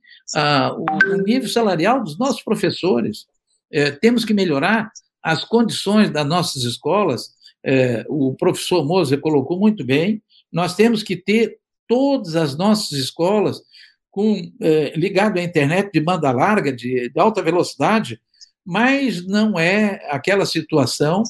[0.78, 3.26] o, nível salarial dos nossos professores.
[3.72, 9.86] Eh, temos que melhorar as condições das nossas escolas, é, o professor Moser colocou muito
[9.86, 11.58] bem, nós temos que ter
[11.88, 13.62] todas as nossas escolas
[14.10, 18.20] com é, ligado à internet de banda larga, de, de alta velocidade,
[18.66, 21.24] mas não é aquela situação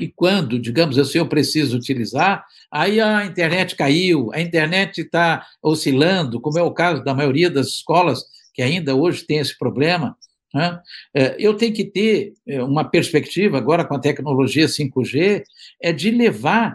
[0.00, 6.40] que quando, digamos assim, eu preciso utilizar, aí a internet caiu, a internet está oscilando,
[6.40, 8.24] como é o caso da maioria das escolas
[8.54, 10.16] que ainda hoje tem esse problema.
[10.54, 10.80] Né?
[11.14, 15.42] É, eu tenho que ter é, uma perspectiva, agora com a tecnologia 5G,
[15.80, 16.72] é de levar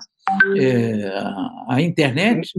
[0.57, 1.11] é,
[1.67, 2.51] a internet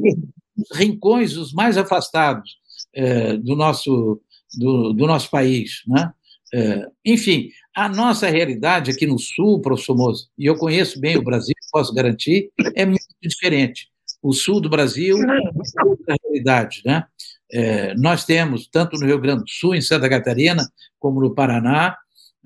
[0.57, 2.59] os rincões os mais afastados
[2.95, 4.21] é, do, nosso,
[4.59, 5.83] do, do, nosso país.
[5.87, 6.13] Né?
[6.55, 11.23] É, enfim, a nossa realidade aqui no Sul, professor Moço, e eu conheço bem o
[11.23, 13.91] Brasil, posso garantir, é muito diferente.
[14.23, 16.81] O Sul do Brasil é outra realidade.
[16.87, 17.05] Né?
[17.53, 20.67] É, nós temos, tanto no Rio Grande do Sul, em Santa Catarina,
[20.99, 21.95] como no Paraná,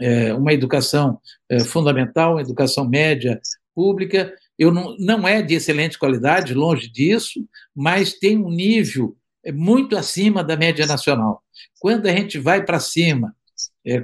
[0.01, 3.41] é, uma educação é, fundamental, uma educação média
[3.73, 4.35] pública.
[4.59, 9.97] Eu não, não é de excelente qualidade, longe disso, mas tem um nível é, muito
[9.97, 11.41] acima da média nacional.
[11.79, 13.33] Quando a gente vai para cima,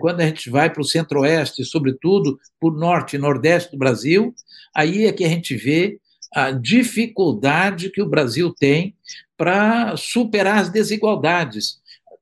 [0.00, 4.34] quando a gente vai para o centro-oeste, sobretudo para o norte e nordeste do Brasil,
[4.74, 5.98] aí é que a gente vê
[6.34, 8.94] a dificuldade que o Brasil tem
[9.36, 11.80] para superar as desigualdades,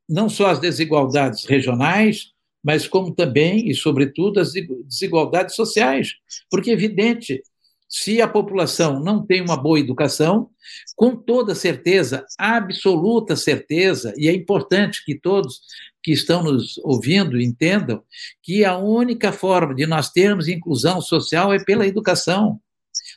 [0.08, 2.32] não só as desigualdades regionais,
[2.62, 6.14] mas como também e sobretudo as desigualdades sociais,
[6.50, 7.42] porque é evidente,
[7.88, 10.48] se a população não tem uma boa educação,
[10.96, 15.60] com toda certeza, absoluta certeza, e é importante que todos
[16.04, 18.02] que estão nos ouvindo entendam
[18.42, 22.60] que a única forma de nós termos inclusão social é pela educação.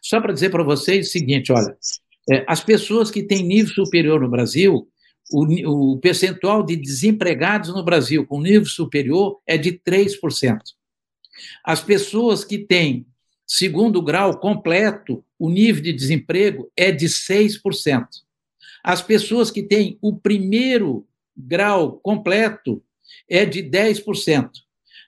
[0.01, 1.77] Só para dizer para vocês o seguinte: olha,
[2.31, 4.87] é, as pessoas que têm nível superior no Brasil,
[5.29, 10.57] o, o percentual de desempregados no Brasil com nível superior é de 3%.
[11.65, 13.05] As pessoas que têm
[13.45, 17.59] segundo grau completo, o nível de desemprego é de 6%.
[18.81, 21.05] As pessoas que têm o primeiro
[21.37, 22.83] grau completo
[23.29, 24.49] é de 10%.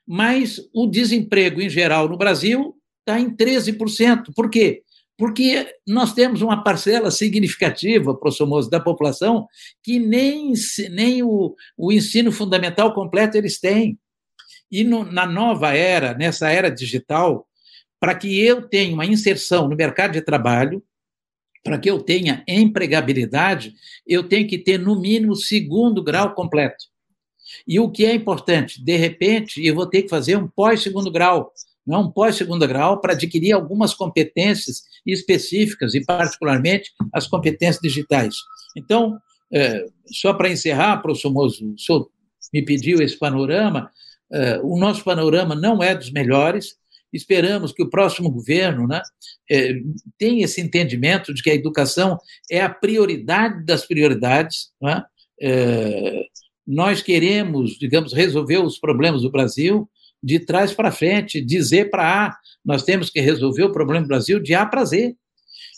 [0.08, 4.34] Mas o desemprego em geral no Brasil está em 13%.
[4.36, 4.84] Por quê?
[5.18, 9.48] Porque nós temos uma parcela significativa, professor Moço, da população
[9.84, 10.54] que nem,
[10.92, 14.00] nem o, o ensino fundamental completo eles têm.
[14.72, 17.46] E no, na nova era, nessa era digital,
[18.00, 20.82] para que eu tenha uma inserção no mercado de trabalho,
[21.64, 23.74] para que eu tenha empregabilidade,
[24.08, 26.86] eu tenho que ter, no mínimo, segundo grau completo.
[27.68, 28.84] E o que é importante?
[28.84, 31.52] De repente, eu vou ter que fazer um pós-segundo grau,
[31.86, 38.36] não um pós-segundo grau, para adquirir algumas competências específicas, e particularmente as competências digitais.
[38.78, 39.18] Então,
[39.52, 42.10] é, só para encerrar, professor Mozo, o senhor
[42.54, 43.90] me pediu esse panorama,
[44.32, 46.76] é, o nosso panorama não é dos melhores,
[47.14, 49.02] esperamos que o próximo governo né,
[49.50, 49.74] é,
[50.18, 52.18] tenha esse entendimento de que a educação
[52.50, 54.72] é a prioridade das prioridades.
[54.82, 55.04] Né?
[55.42, 56.26] É,
[56.66, 59.90] nós queremos, digamos, resolver os problemas do Brasil
[60.22, 62.38] de trás para frente, Z para A.
[62.64, 65.16] Nós temos que resolver o problema do Brasil de A para Z.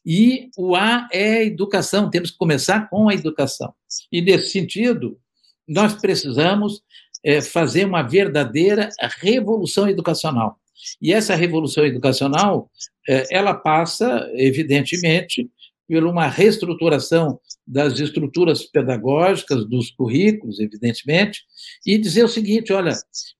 [0.06, 3.72] E o A é a educação, temos que começar com a educação.
[4.12, 5.20] E, nesse sentido,
[5.68, 6.82] nós precisamos
[7.24, 10.60] é, fazer uma verdadeira revolução educacional.
[11.02, 12.70] E essa revolução educacional,
[13.08, 15.50] é, ela passa, evidentemente,
[15.88, 21.42] por uma reestruturação das estruturas pedagógicas, dos currículos, evidentemente,
[21.86, 22.94] e dizer o seguinte: olha,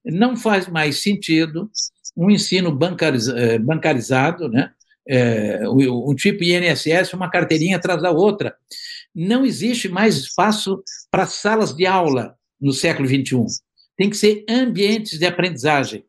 [0.04, 1.72] não faz mais sentido
[2.16, 2.78] um ensino
[3.38, 4.72] é, bancarizado, né?
[5.08, 8.56] É, um tipo INSS, uma carteirinha atrás da outra.
[9.16, 13.46] Não existe mais espaço para salas de aula no século XXI.
[13.98, 16.06] Tem que ser ambientes de aprendizagem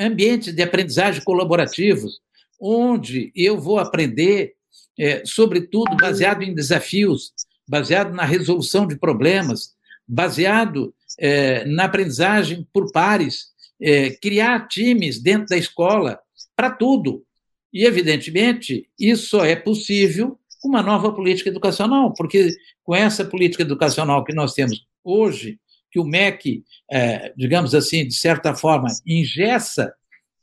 [0.00, 2.20] ambientes de aprendizagem colaborativos,
[2.60, 4.54] onde eu vou aprender,
[4.98, 7.32] é, sobretudo, baseado em desafios,
[7.68, 9.74] baseado na resolução de problemas,
[10.08, 16.18] baseado é, na aprendizagem por pares, é, criar times dentro da escola,
[16.56, 17.24] para tudo.
[17.72, 22.50] E, evidentemente, isso só é possível com uma nova política educacional, porque
[22.84, 25.58] com essa política educacional que nós temos hoje,
[25.90, 29.92] que o MEC, é, digamos assim, de certa forma, ingessa,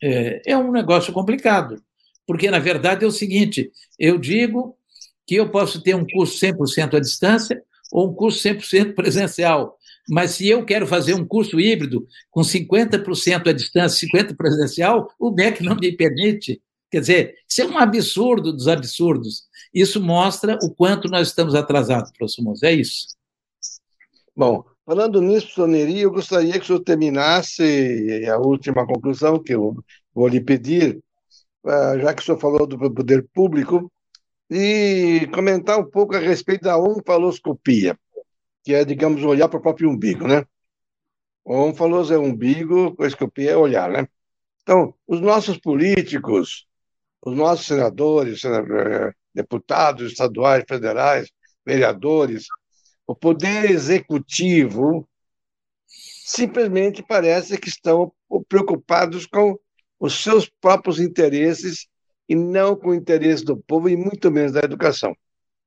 [0.02, 1.82] é, é um negócio complicado.
[2.26, 4.78] Porque, na verdade, é o seguinte: eu digo
[5.26, 9.78] que eu posso ter um curso 100% à distância ou um curso 100% presencial.
[10.10, 15.32] Mas se eu quero fazer um curso híbrido com 50% à distância, 50% presencial, o
[15.32, 16.62] MEC não me permite.
[16.89, 19.43] Quer dizer, isso é um absurdo dos absurdos.
[19.74, 22.66] Isso mostra o quanto nós estamos atrasados, professor Moço.
[22.66, 23.08] É isso.
[24.34, 29.76] Bom, Falando nisso, Soneri, eu gostaria que o senhor terminasse a última conclusão que eu
[30.14, 31.04] vou lhe pedir,
[31.66, 33.92] ah, já que o senhor falou do poder público,
[34.50, 38.00] e comentar um pouco a respeito da onfaloscopia,
[38.64, 40.46] que é, digamos, olhar para o próprio umbigo, né?
[41.46, 44.08] Onfalos é umbigo, a escopia é olhar, né?
[44.64, 46.66] Então, os nossos políticos,
[47.22, 51.30] os nossos senadores, eh, deputados estaduais, federais,
[51.66, 52.48] vereadores,
[53.08, 55.08] o poder executivo
[55.88, 58.12] simplesmente parece que estão
[58.49, 59.58] preocupados com
[59.97, 61.88] os seus próprios interesses
[62.28, 65.16] e não com o interesse do povo e muito menos da educação.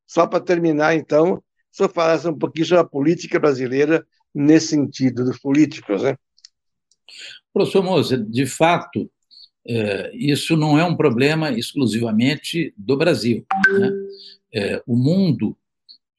[0.07, 5.38] Só para terminar, então, só falasse um pouquinho sobre a política brasileira nesse sentido dos
[5.38, 6.16] políticos, né?
[7.53, 9.11] Professor Moza, de fato,
[9.66, 13.45] é, isso não é um problema exclusivamente do Brasil.
[13.68, 13.93] Né?
[14.53, 15.57] É, o mundo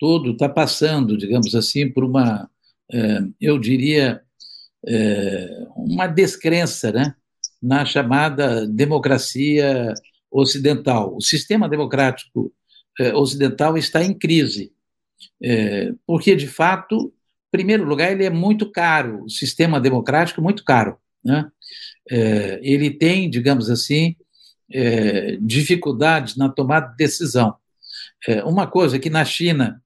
[0.01, 2.49] todo está passando, digamos assim, por uma,
[2.91, 4.19] é, eu diria,
[4.87, 7.13] é, uma descrença né,
[7.61, 9.93] na chamada democracia
[10.31, 11.15] ocidental.
[11.15, 12.51] O sistema democrático
[12.99, 14.73] é, ocidental está em crise,
[16.07, 17.13] porque, de fato,
[17.49, 20.97] em primeiro lugar, ele é muito caro, o sistema democrático muito caro.
[21.23, 21.47] Né?
[22.63, 24.15] ele tem, digamos assim,
[25.39, 27.55] dificuldades na tomada de decisão.
[28.45, 29.79] uma coisa que na China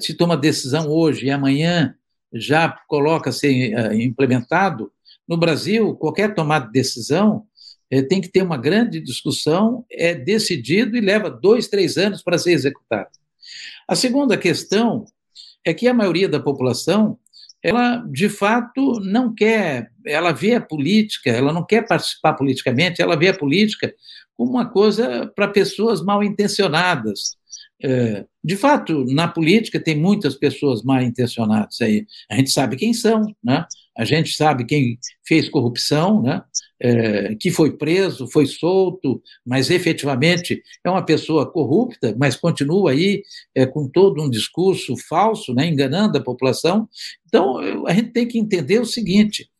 [0.00, 1.94] se toma decisão hoje e amanhã
[2.32, 4.92] já coloca a ser é, implementado,
[5.28, 7.44] no Brasil, qualquer tomada de decisão
[7.90, 12.38] é, tem que ter uma grande discussão, é decidido e leva dois, três anos para
[12.38, 13.10] ser executado.
[13.86, 15.04] A segunda questão
[15.64, 17.18] é que a maioria da população,
[17.62, 23.16] ela de fato não quer, ela vê a política, ela não quer participar politicamente, ela
[23.16, 23.94] vê a política
[24.36, 27.36] como uma coisa para pessoas mal intencionadas.
[27.82, 32.06] É, de fato, na política tem muitas pessoas mal intencionadas aí.
[32.30, 33.66] A gente sabe quem são, né?
[33.96, 36.42] A gente sabe quem fez corrupção, né?
[36.82, 43.22] É, que foi preso, foi solto, mas efetivamente é uma pessoa corrupta, mas continua aí
[43.54, 46.88] é, com todo um discurso falso, né, enganando a população.
[47.26, 49.50] Então, a gente tem que entender o seguinte,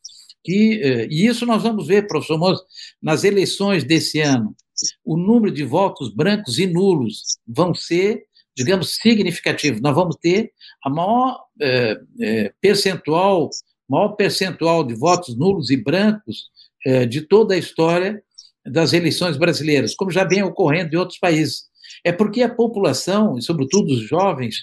[0.42, 2.64] que, é, e isso nós vamos ver, professor Moço,
[3.02, 4.56] nas eleições desse ano,
[5.04, 8.24] o número de votos brancos e nulos vão ser,
[8.56, 9.80] digamos, significativos.
[9.80, 10.52] Nós vamos ter
[10.84, 13.50] a maior é, é, percentual
[13.88, 16.44] maior percentual de votos nulos e brancos
[16.86, 18.22] é, de toda a história
[18.64, 21.64] das eleições brasileiras, como já vem ocorrendo em outros países.
[22.04, 24.58] É porque a população, e sobretudo os jovens,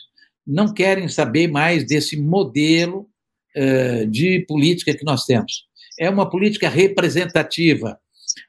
[0.45, 3.09] não querem saber mais desse modelo
[4.11, 5.67] de política que nós temos.
[5.99, 7.99] É uma política representativa.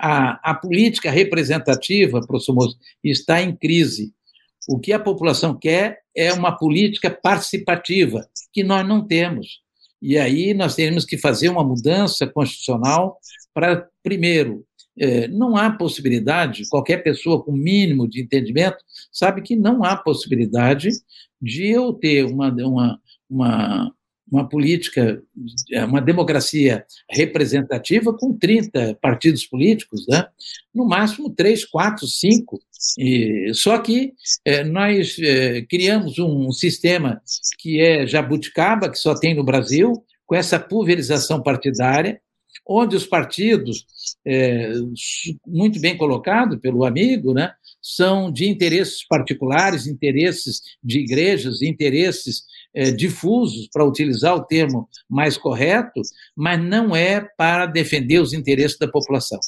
[0.00, 4.12] A, a política representativa, professor Moço, está em crise.
[4.68, 9.60] O que a população quer é uma política participativa, que nós não temos.
[10.00, 13.18] E aí nós teremos que fazer uma mudança constitucional
[13.52, 14.64] para, primeiro,
[14.98, 18.78] é, não há possibilidade, qualquer pessoa com mínimo de entendimento
[19.12, 20.90] sabe que não há possibilidade
[21.40, 23.94] de eu ter uma, uma, uma,
[24.30, 25.22] uma política,
[25.88, 30.26] uma democracia representativa com 30 partidos políticos, né?
[30.74, 32.60] no máximo 3, 4, 5.
[32.98, 34.12] E, só que
[34.44, 37.20] é, nós é, criamos um sistema
[37.58, 42.20] que é jabuticaba, que só tem no Brasil, com essa pulverização partidária,
[42.66, 43.86] onde os partidos,
[44.26, 44.72] é,
[45.46, 52.42] muito bem colocado pelo amigo, né, são de interesses particulares, interesses de igrejas, interesses
[52.74, 56.00] é, difusos, para utilizar o termo mais correto,
[56.36, 59.38] mas não é para defender os interesses da população.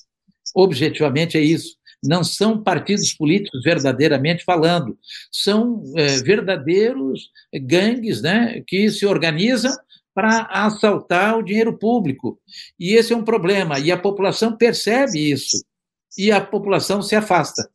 [0.54, 1.76] Objetivamente é isso.
[2.02, 4.96] Não são partidos políticos verdadeiramente falando,
[5.30, 9.72] são é, verdadeiros gangues né, que se organizam
[10.14, 12.38] para assaltar o dinheiro público.
[12.78, 15.62] E esse é um problema, e a população percebe isso,
[16.16, 17.68] e a população se afasta.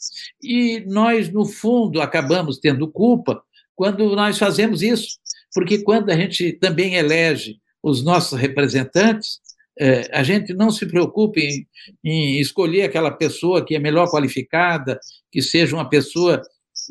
[0.43, 3.41] E nós, no fundo, acabamos tendo culpa
[3.75, 5.17] quando nós fazemos isso,
[5.53, 9.39] porque quando a gente também elege os nossos representantes,
[9.77, 11.67] é, a gente não se preocupa em,
[12.03, 14.99] em, escolher aquela pessoa que é melhor qualificada,
[15.31, 16.41] que seja uma pessoa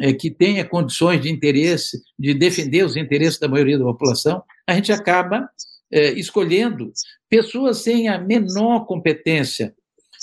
[0.00, 4.74] é, que tenha condições de interesse, de defender os interesses da maioria da população, a
[4.74, 5.48] gente acaba
[5.90, 6.92] é, escolhendo
[7.28, 9.74] pessoas sem a menor competência.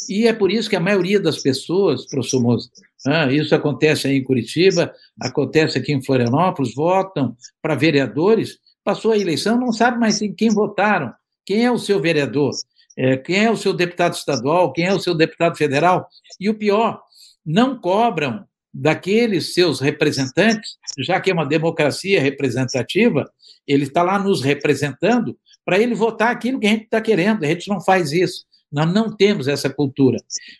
[0.09, 2.69] E é por isso que a maioria das pessoas, professor Moza,
[3.05, 9.17] ah, isso acontece aí em Curitiba, acontece aqui em Florianópolis, votam para vereadores, passou a
[9.17, 11.13] eleição, não sabe mais em quem votaram,
[11.45, 12.51] quem é o seu vereador,
[12.97, 16.07] é, quem é o seu deputado estadual, quem é o seu deputado federal.
[16.39, 17.01] E o pior,
[17.45, 23.29] não cobram daqueles seus representantes, já que é uma democracia representativa,
[23.67, 27.43] ele está lá nos representando para ele votar aquilo que a gente está querendo.
[27.43, 28.45] A gente não faz isso.
[28.71, 30.17] Nós não temos essa cultura.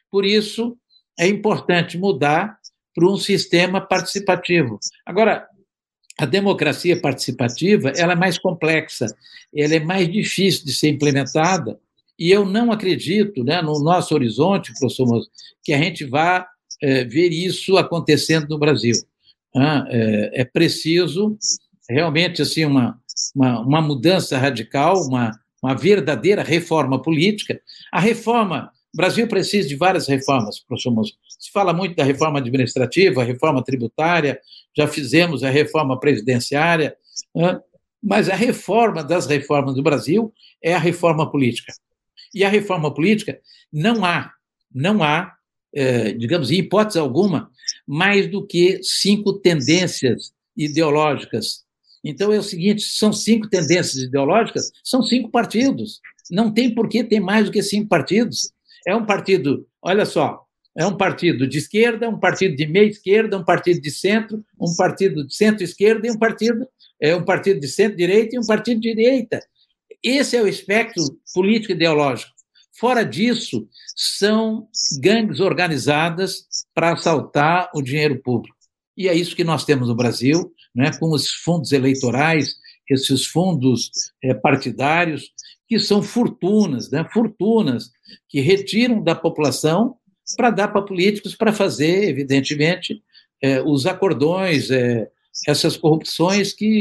[0.10, 0.78] Por isso,
[1.22, 2.58] é importante mudar
[2.96, 4.80] para um sistema participativo.
[5.06, 5.48] Agora,
[6.18, 9.06] a democracia participativa ela é mais complexa,
[9.56, 11.80] ela é mais difícil de ser implementada,
[12.18, 15.30] e eu não acredito, né, no nosso horizonte, professor Moço,
[15.64, 16.48] que a gente vá
[16.82, 18.96] é, ver isso acontecendo no Brasil.
[19.56, 21.38] É, é preciso
[21.88, 23.00] realmente assim uma,
[23.36, 27.62] uma, uma mudança radical, uma, uma verdadeira reforma política.
[27.92, 31.14] A reforma, o Brasil precisa de várias reformas, professor Moço.
[31.40, 34.40] Se fala muito da reforma administrativa, reforma tributária,
[34.76, 36.96] já fizemos a reforma presidenciária,
[38.04, 41.74] mas a reforma das reformas do Brasil é a reforma política.
[42.34, 43.40] E a reforma política
[43.72, 44.32] não há,
[44.74, 45.36] não há
[45.74, 47.50] é, digamos, em hipótese alguma,
[47.88, 51.64] mais do que cinco tendências ideológicas.
[52.04, 56.02] Então é o seguinte: são cinco tendências ideológicas, são cinco partidos.
[56.30, 58.52] Não tem por que ter mais do que cinco partidos.
[58.88, 60.46] É um partido, olha só,
[60.78, 64.74] é um partido de esquerda, um partido de meia esquerda, um partido de centro, um
[64.76, 66.66] partido de centro-esquerda e um partido
[67.00, 69.42] é um partido de centro-direita e um partido de direita.
[70.04, 71.04] Esse é o espectro
[71.34, 72.32] político ideológico.
[72.80, 74.68] Fora disso, são
[75.02, 78.56] gangues organizadas para assaltar o dinheiro público.
[78.96, 82.56] E é isso que nós temos no Brasil, né, com os fundos eleitorais,
[82.90, 83.92] esses fundos
[84.24, 85.32] é, partidários,
[85.68, 87.90] que são fortunas, né, fortunas
[88.28, 89.96] que retiram da população
[90.36, 93.02] para dar para políticos para fazer, evidentemente,
[93.42, 95.10] é, os acordões, é,
[95.48, 96.80] essas corrupções que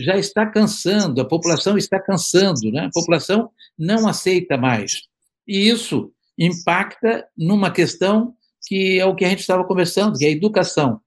[0.00, 2.86] já está cansando, a população está cansando, né?
[2.86, 5.02] a população não aceita mais.
[5.46, 8.34] E isso impacta numa questão
[8.66, 11.00] que é o que a gente estava conversando, que é a educação.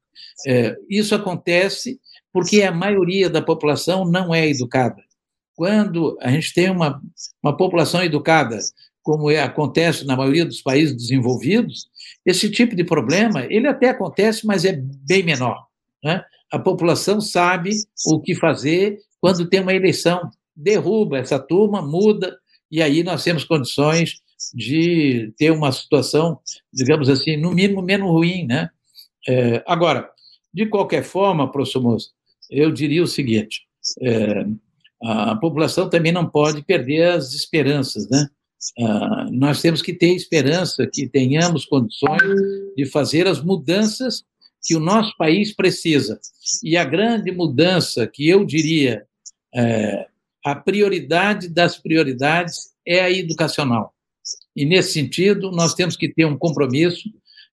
[0.46, 2.00] É, isso acontece
[2.32, 5.02] porque a maioria da população não é educada.
[5.56, 7.02] Quando a gente tem uma,
[7.42, 8.60] uma população educada,
[9.06, 11.88] como é, acontece na maioria dos países desenvolvidos,
[12.26, 15.68] esse tipo de problema ele até acontece, mas é bem menor.
[16.04, 16.24] Né?
[16.52, 17.70] A população sabe
[18.08, 22.36] o que fazer quando tem uma eleição, derruba essa turma, muda,
[22.72, 24.16] e aí nós temos condições
[24.52, 26.40] de ter uma situação,
[26.74, 28.48] digamos assim, no mínimo menos ruim.
[28.48, 28.70] Né?
[29.28, 30.10] É, agora,
[30.52, 32.10] de qualquer forma, professor Moço,
[32.50, 33.68] eu diria o seguinte:
[34.02, 34.46] é,
[35.04, 38.28] a população também não pode perder as esperanças, né?
[38.80, 42.22] Ah, nós temos que ter esperança que tenhamos condições
[42.76, 44.24] de fazer as mudanças
[44.64, 46.20] que o nosso país precisa.
[46.64, 49.06] E a grande mudança que eu diria,
[49.54, 50.08] é,
[50.44, 53.94] a prioridade das prioridades é a educacional.
[54.56, 57.10] E, nesse sentido, nós temos que ter um compromisso,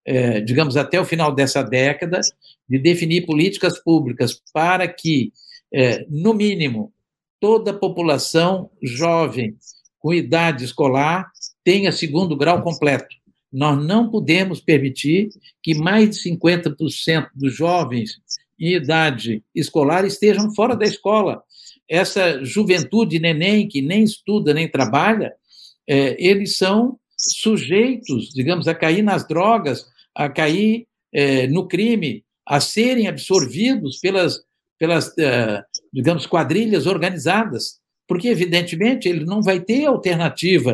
[0.06, 2.20] é, digamos, até o final dessa década,
[2.68, 5.32] de definir políticas públicas para que,
[5.72, 6.92] é, no mínimo,
[7.38, 9.56] toda a população jovem
[10.02, 11.30] com idade escolar
[11.64, 13.14] tenha segundo grau completo.
[13.50, 15.30] Nós não podemos permitir
[15.62, 18.20] que mais de 50% dos jovens
[18.58, 21.42] em idade escolar estejam fora da escola.
[21.88, 25.32] Essa juventude neném que nem estuda nem trabalha,
[25.86, 32.58] é, eles são sujeitos, digamos, a cair nas drogas, a cair é, no crime, a
[32.60, 34.40] serem absorvidos pelas,
[34.78, 40.72] pelas uh, digamos, quadrilhas organizadas, porque, evidentemente, ele não vai ter alternativa,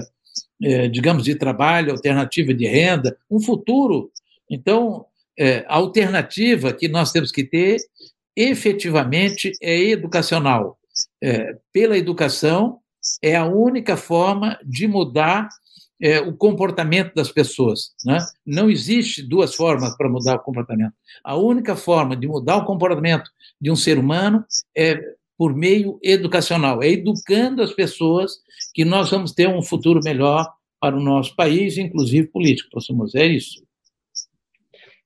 [0.63, 4.11] uh, digamos, de trabalho, alternativa de renda, um futuro.
[4.51, 5.07] Então,
[5.39, 7.79] uh, a alternativa que nós temos que ter,
[8.37, 10.79] efetivamente, é educacional.
[11.73, 12.81] pela educação,
[13.23, 15.49] é a única forma de mudar
[16.01, 17.93] é, o comportamento das pessoas.
[18.05, 18.19] Né?
[18.47, 20.93] Não existe duas formas para mudar o comportamento.
[21.25, 24.45] A única forma de mudar o comportamento de um ser humano
[24.77, 25.01] é
[25.39, 28.33] por meio educacional, é educando as pessoas
[28.75, 33.23] que nós vamos ter um futuro melhor para o nosso país, inclusive político, professor Moisés,
[33.23, 33.63] é isso.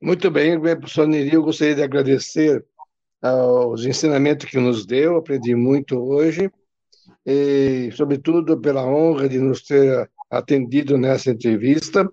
[0.01, 2.65] Muito bem, professor Neri, eu gostaria de agradecer
[3.23, 6.51] os ensinamentos que nos deu, aprendi muito hoje,
[7.25, 12.09] e, sobretudo, pela honra de nos ter atendido nessa entrevista.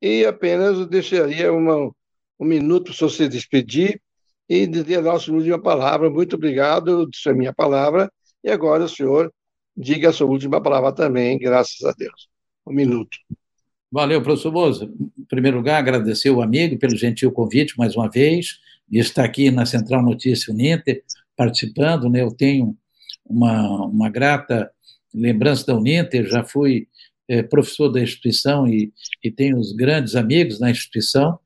[0.00, 1.90] E apenas deixaria uma,
[2.38, 4.00] um minuto para você despedir
[4.48, 6.10] e dizer a nossa última palavra.
[6.10, 8.10] Muito obrigado, isso é minha palavra.
[8.42, 9.32] E agora o senhor
[9.76, 12.28] diga a sua última palavra também, graças a Deus.
[12.66, 13.16] Um minuto.
[13.90, 14.84] Valeu, professor Boza.
[15.18, 19.50] Em primeiro lugar, agradecer o amigo pelo gentil convite mais uma vez, de estar aqui
[19.50, 21.02] na Central Notícia Uninter,
[21.36, 22.08] participando.
[22.08, 22.22] Né?
[22.22, 22.76] Eu tenho
[23.24, 24.70] uma, uma grata
[25.14, 26.88] lembrança da Uninter, já fui
[27.28, 28.92] é, professor da instituição e,
[29.22, 31.38] e tenho os grandes amigos na instituição,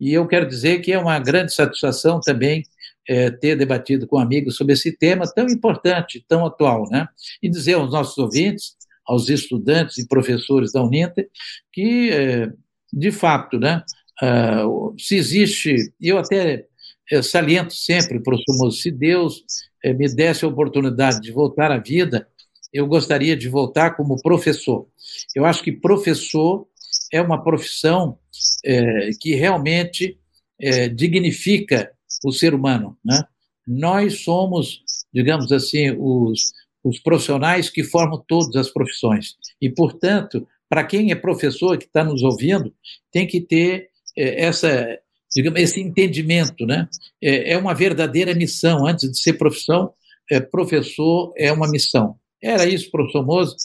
[0.00, 2.62] e eu quero dizer que é uma grande satisfação também
[3.08, 7.06] é, ter debatido com amigos sobre esse tema tão importante, tão atual, né?
[7.42, 8.74] E dizer aos nossos ouvintes,
[9.06, 11.28] aos estudantes e professores da Uninter,
[11.72, 12.50] que, é,
[12.92, 13.84] de fato, né,
[14.22, 16.66] uh, se existe, eu até
[17.08, 19.44] eu saliento sempre, professor Moço, se Deus
[19.84, 22.26] me desse a oportunidade de voltar à vida,
[22.72, 24.88] eu gostaria de voltar como professor.
[25.34, 26.66] Eu acho que professor
[27.12, 28.18] é uma profissão
[28.64, 30.18] é, que realmente
[30.60, 31.90] é, dignifica
[32.24, 32.96] o ser humano.
[33.04, 33.22] Né?
[33.66, 34.82] Nós somos,
[35.12, 39.34] digamos assim, os, os profissionais que formam todas as profissões.
[39.60, 42.72] E, portanto, para quem é professor que está nos ouvindo,
[43.12, 44.98] tem que ter é, essa,
[45.34, 46.66] digamos, esse entendimento.
[46.66, 46.88] Né?
[47.22, 48.86] É, é uma verdadeira missão.
[48.86, 49.92] Antes de ser profissão,
[50.30, 52.16] é, professor é uma missão.
[52.42, 53.56] Era isso, professor Mozo.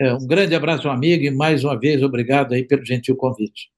[0.00, 3.68] É, um grande abraço, amigo, e mais uma vez, obrigado aí pelo gentil convite.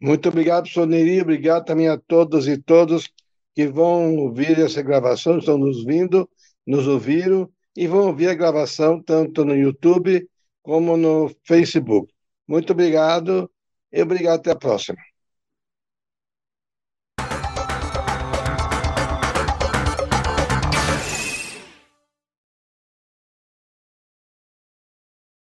[0.00, 3.10] Muito obrigado, professor Neri, obrigado também a todas e todos
[3.54, 6.28] que vão ouvir essa gravação, estão nos vindo,
[6.66, 10.28] nos ouviram, e vão ouvir a gravação tanto no YouTube
[10.62, 12.12] como no Facebook.
[12.46, 13.50] Muito obrigado
[13.92, 14.98] e obrigado até a próxima.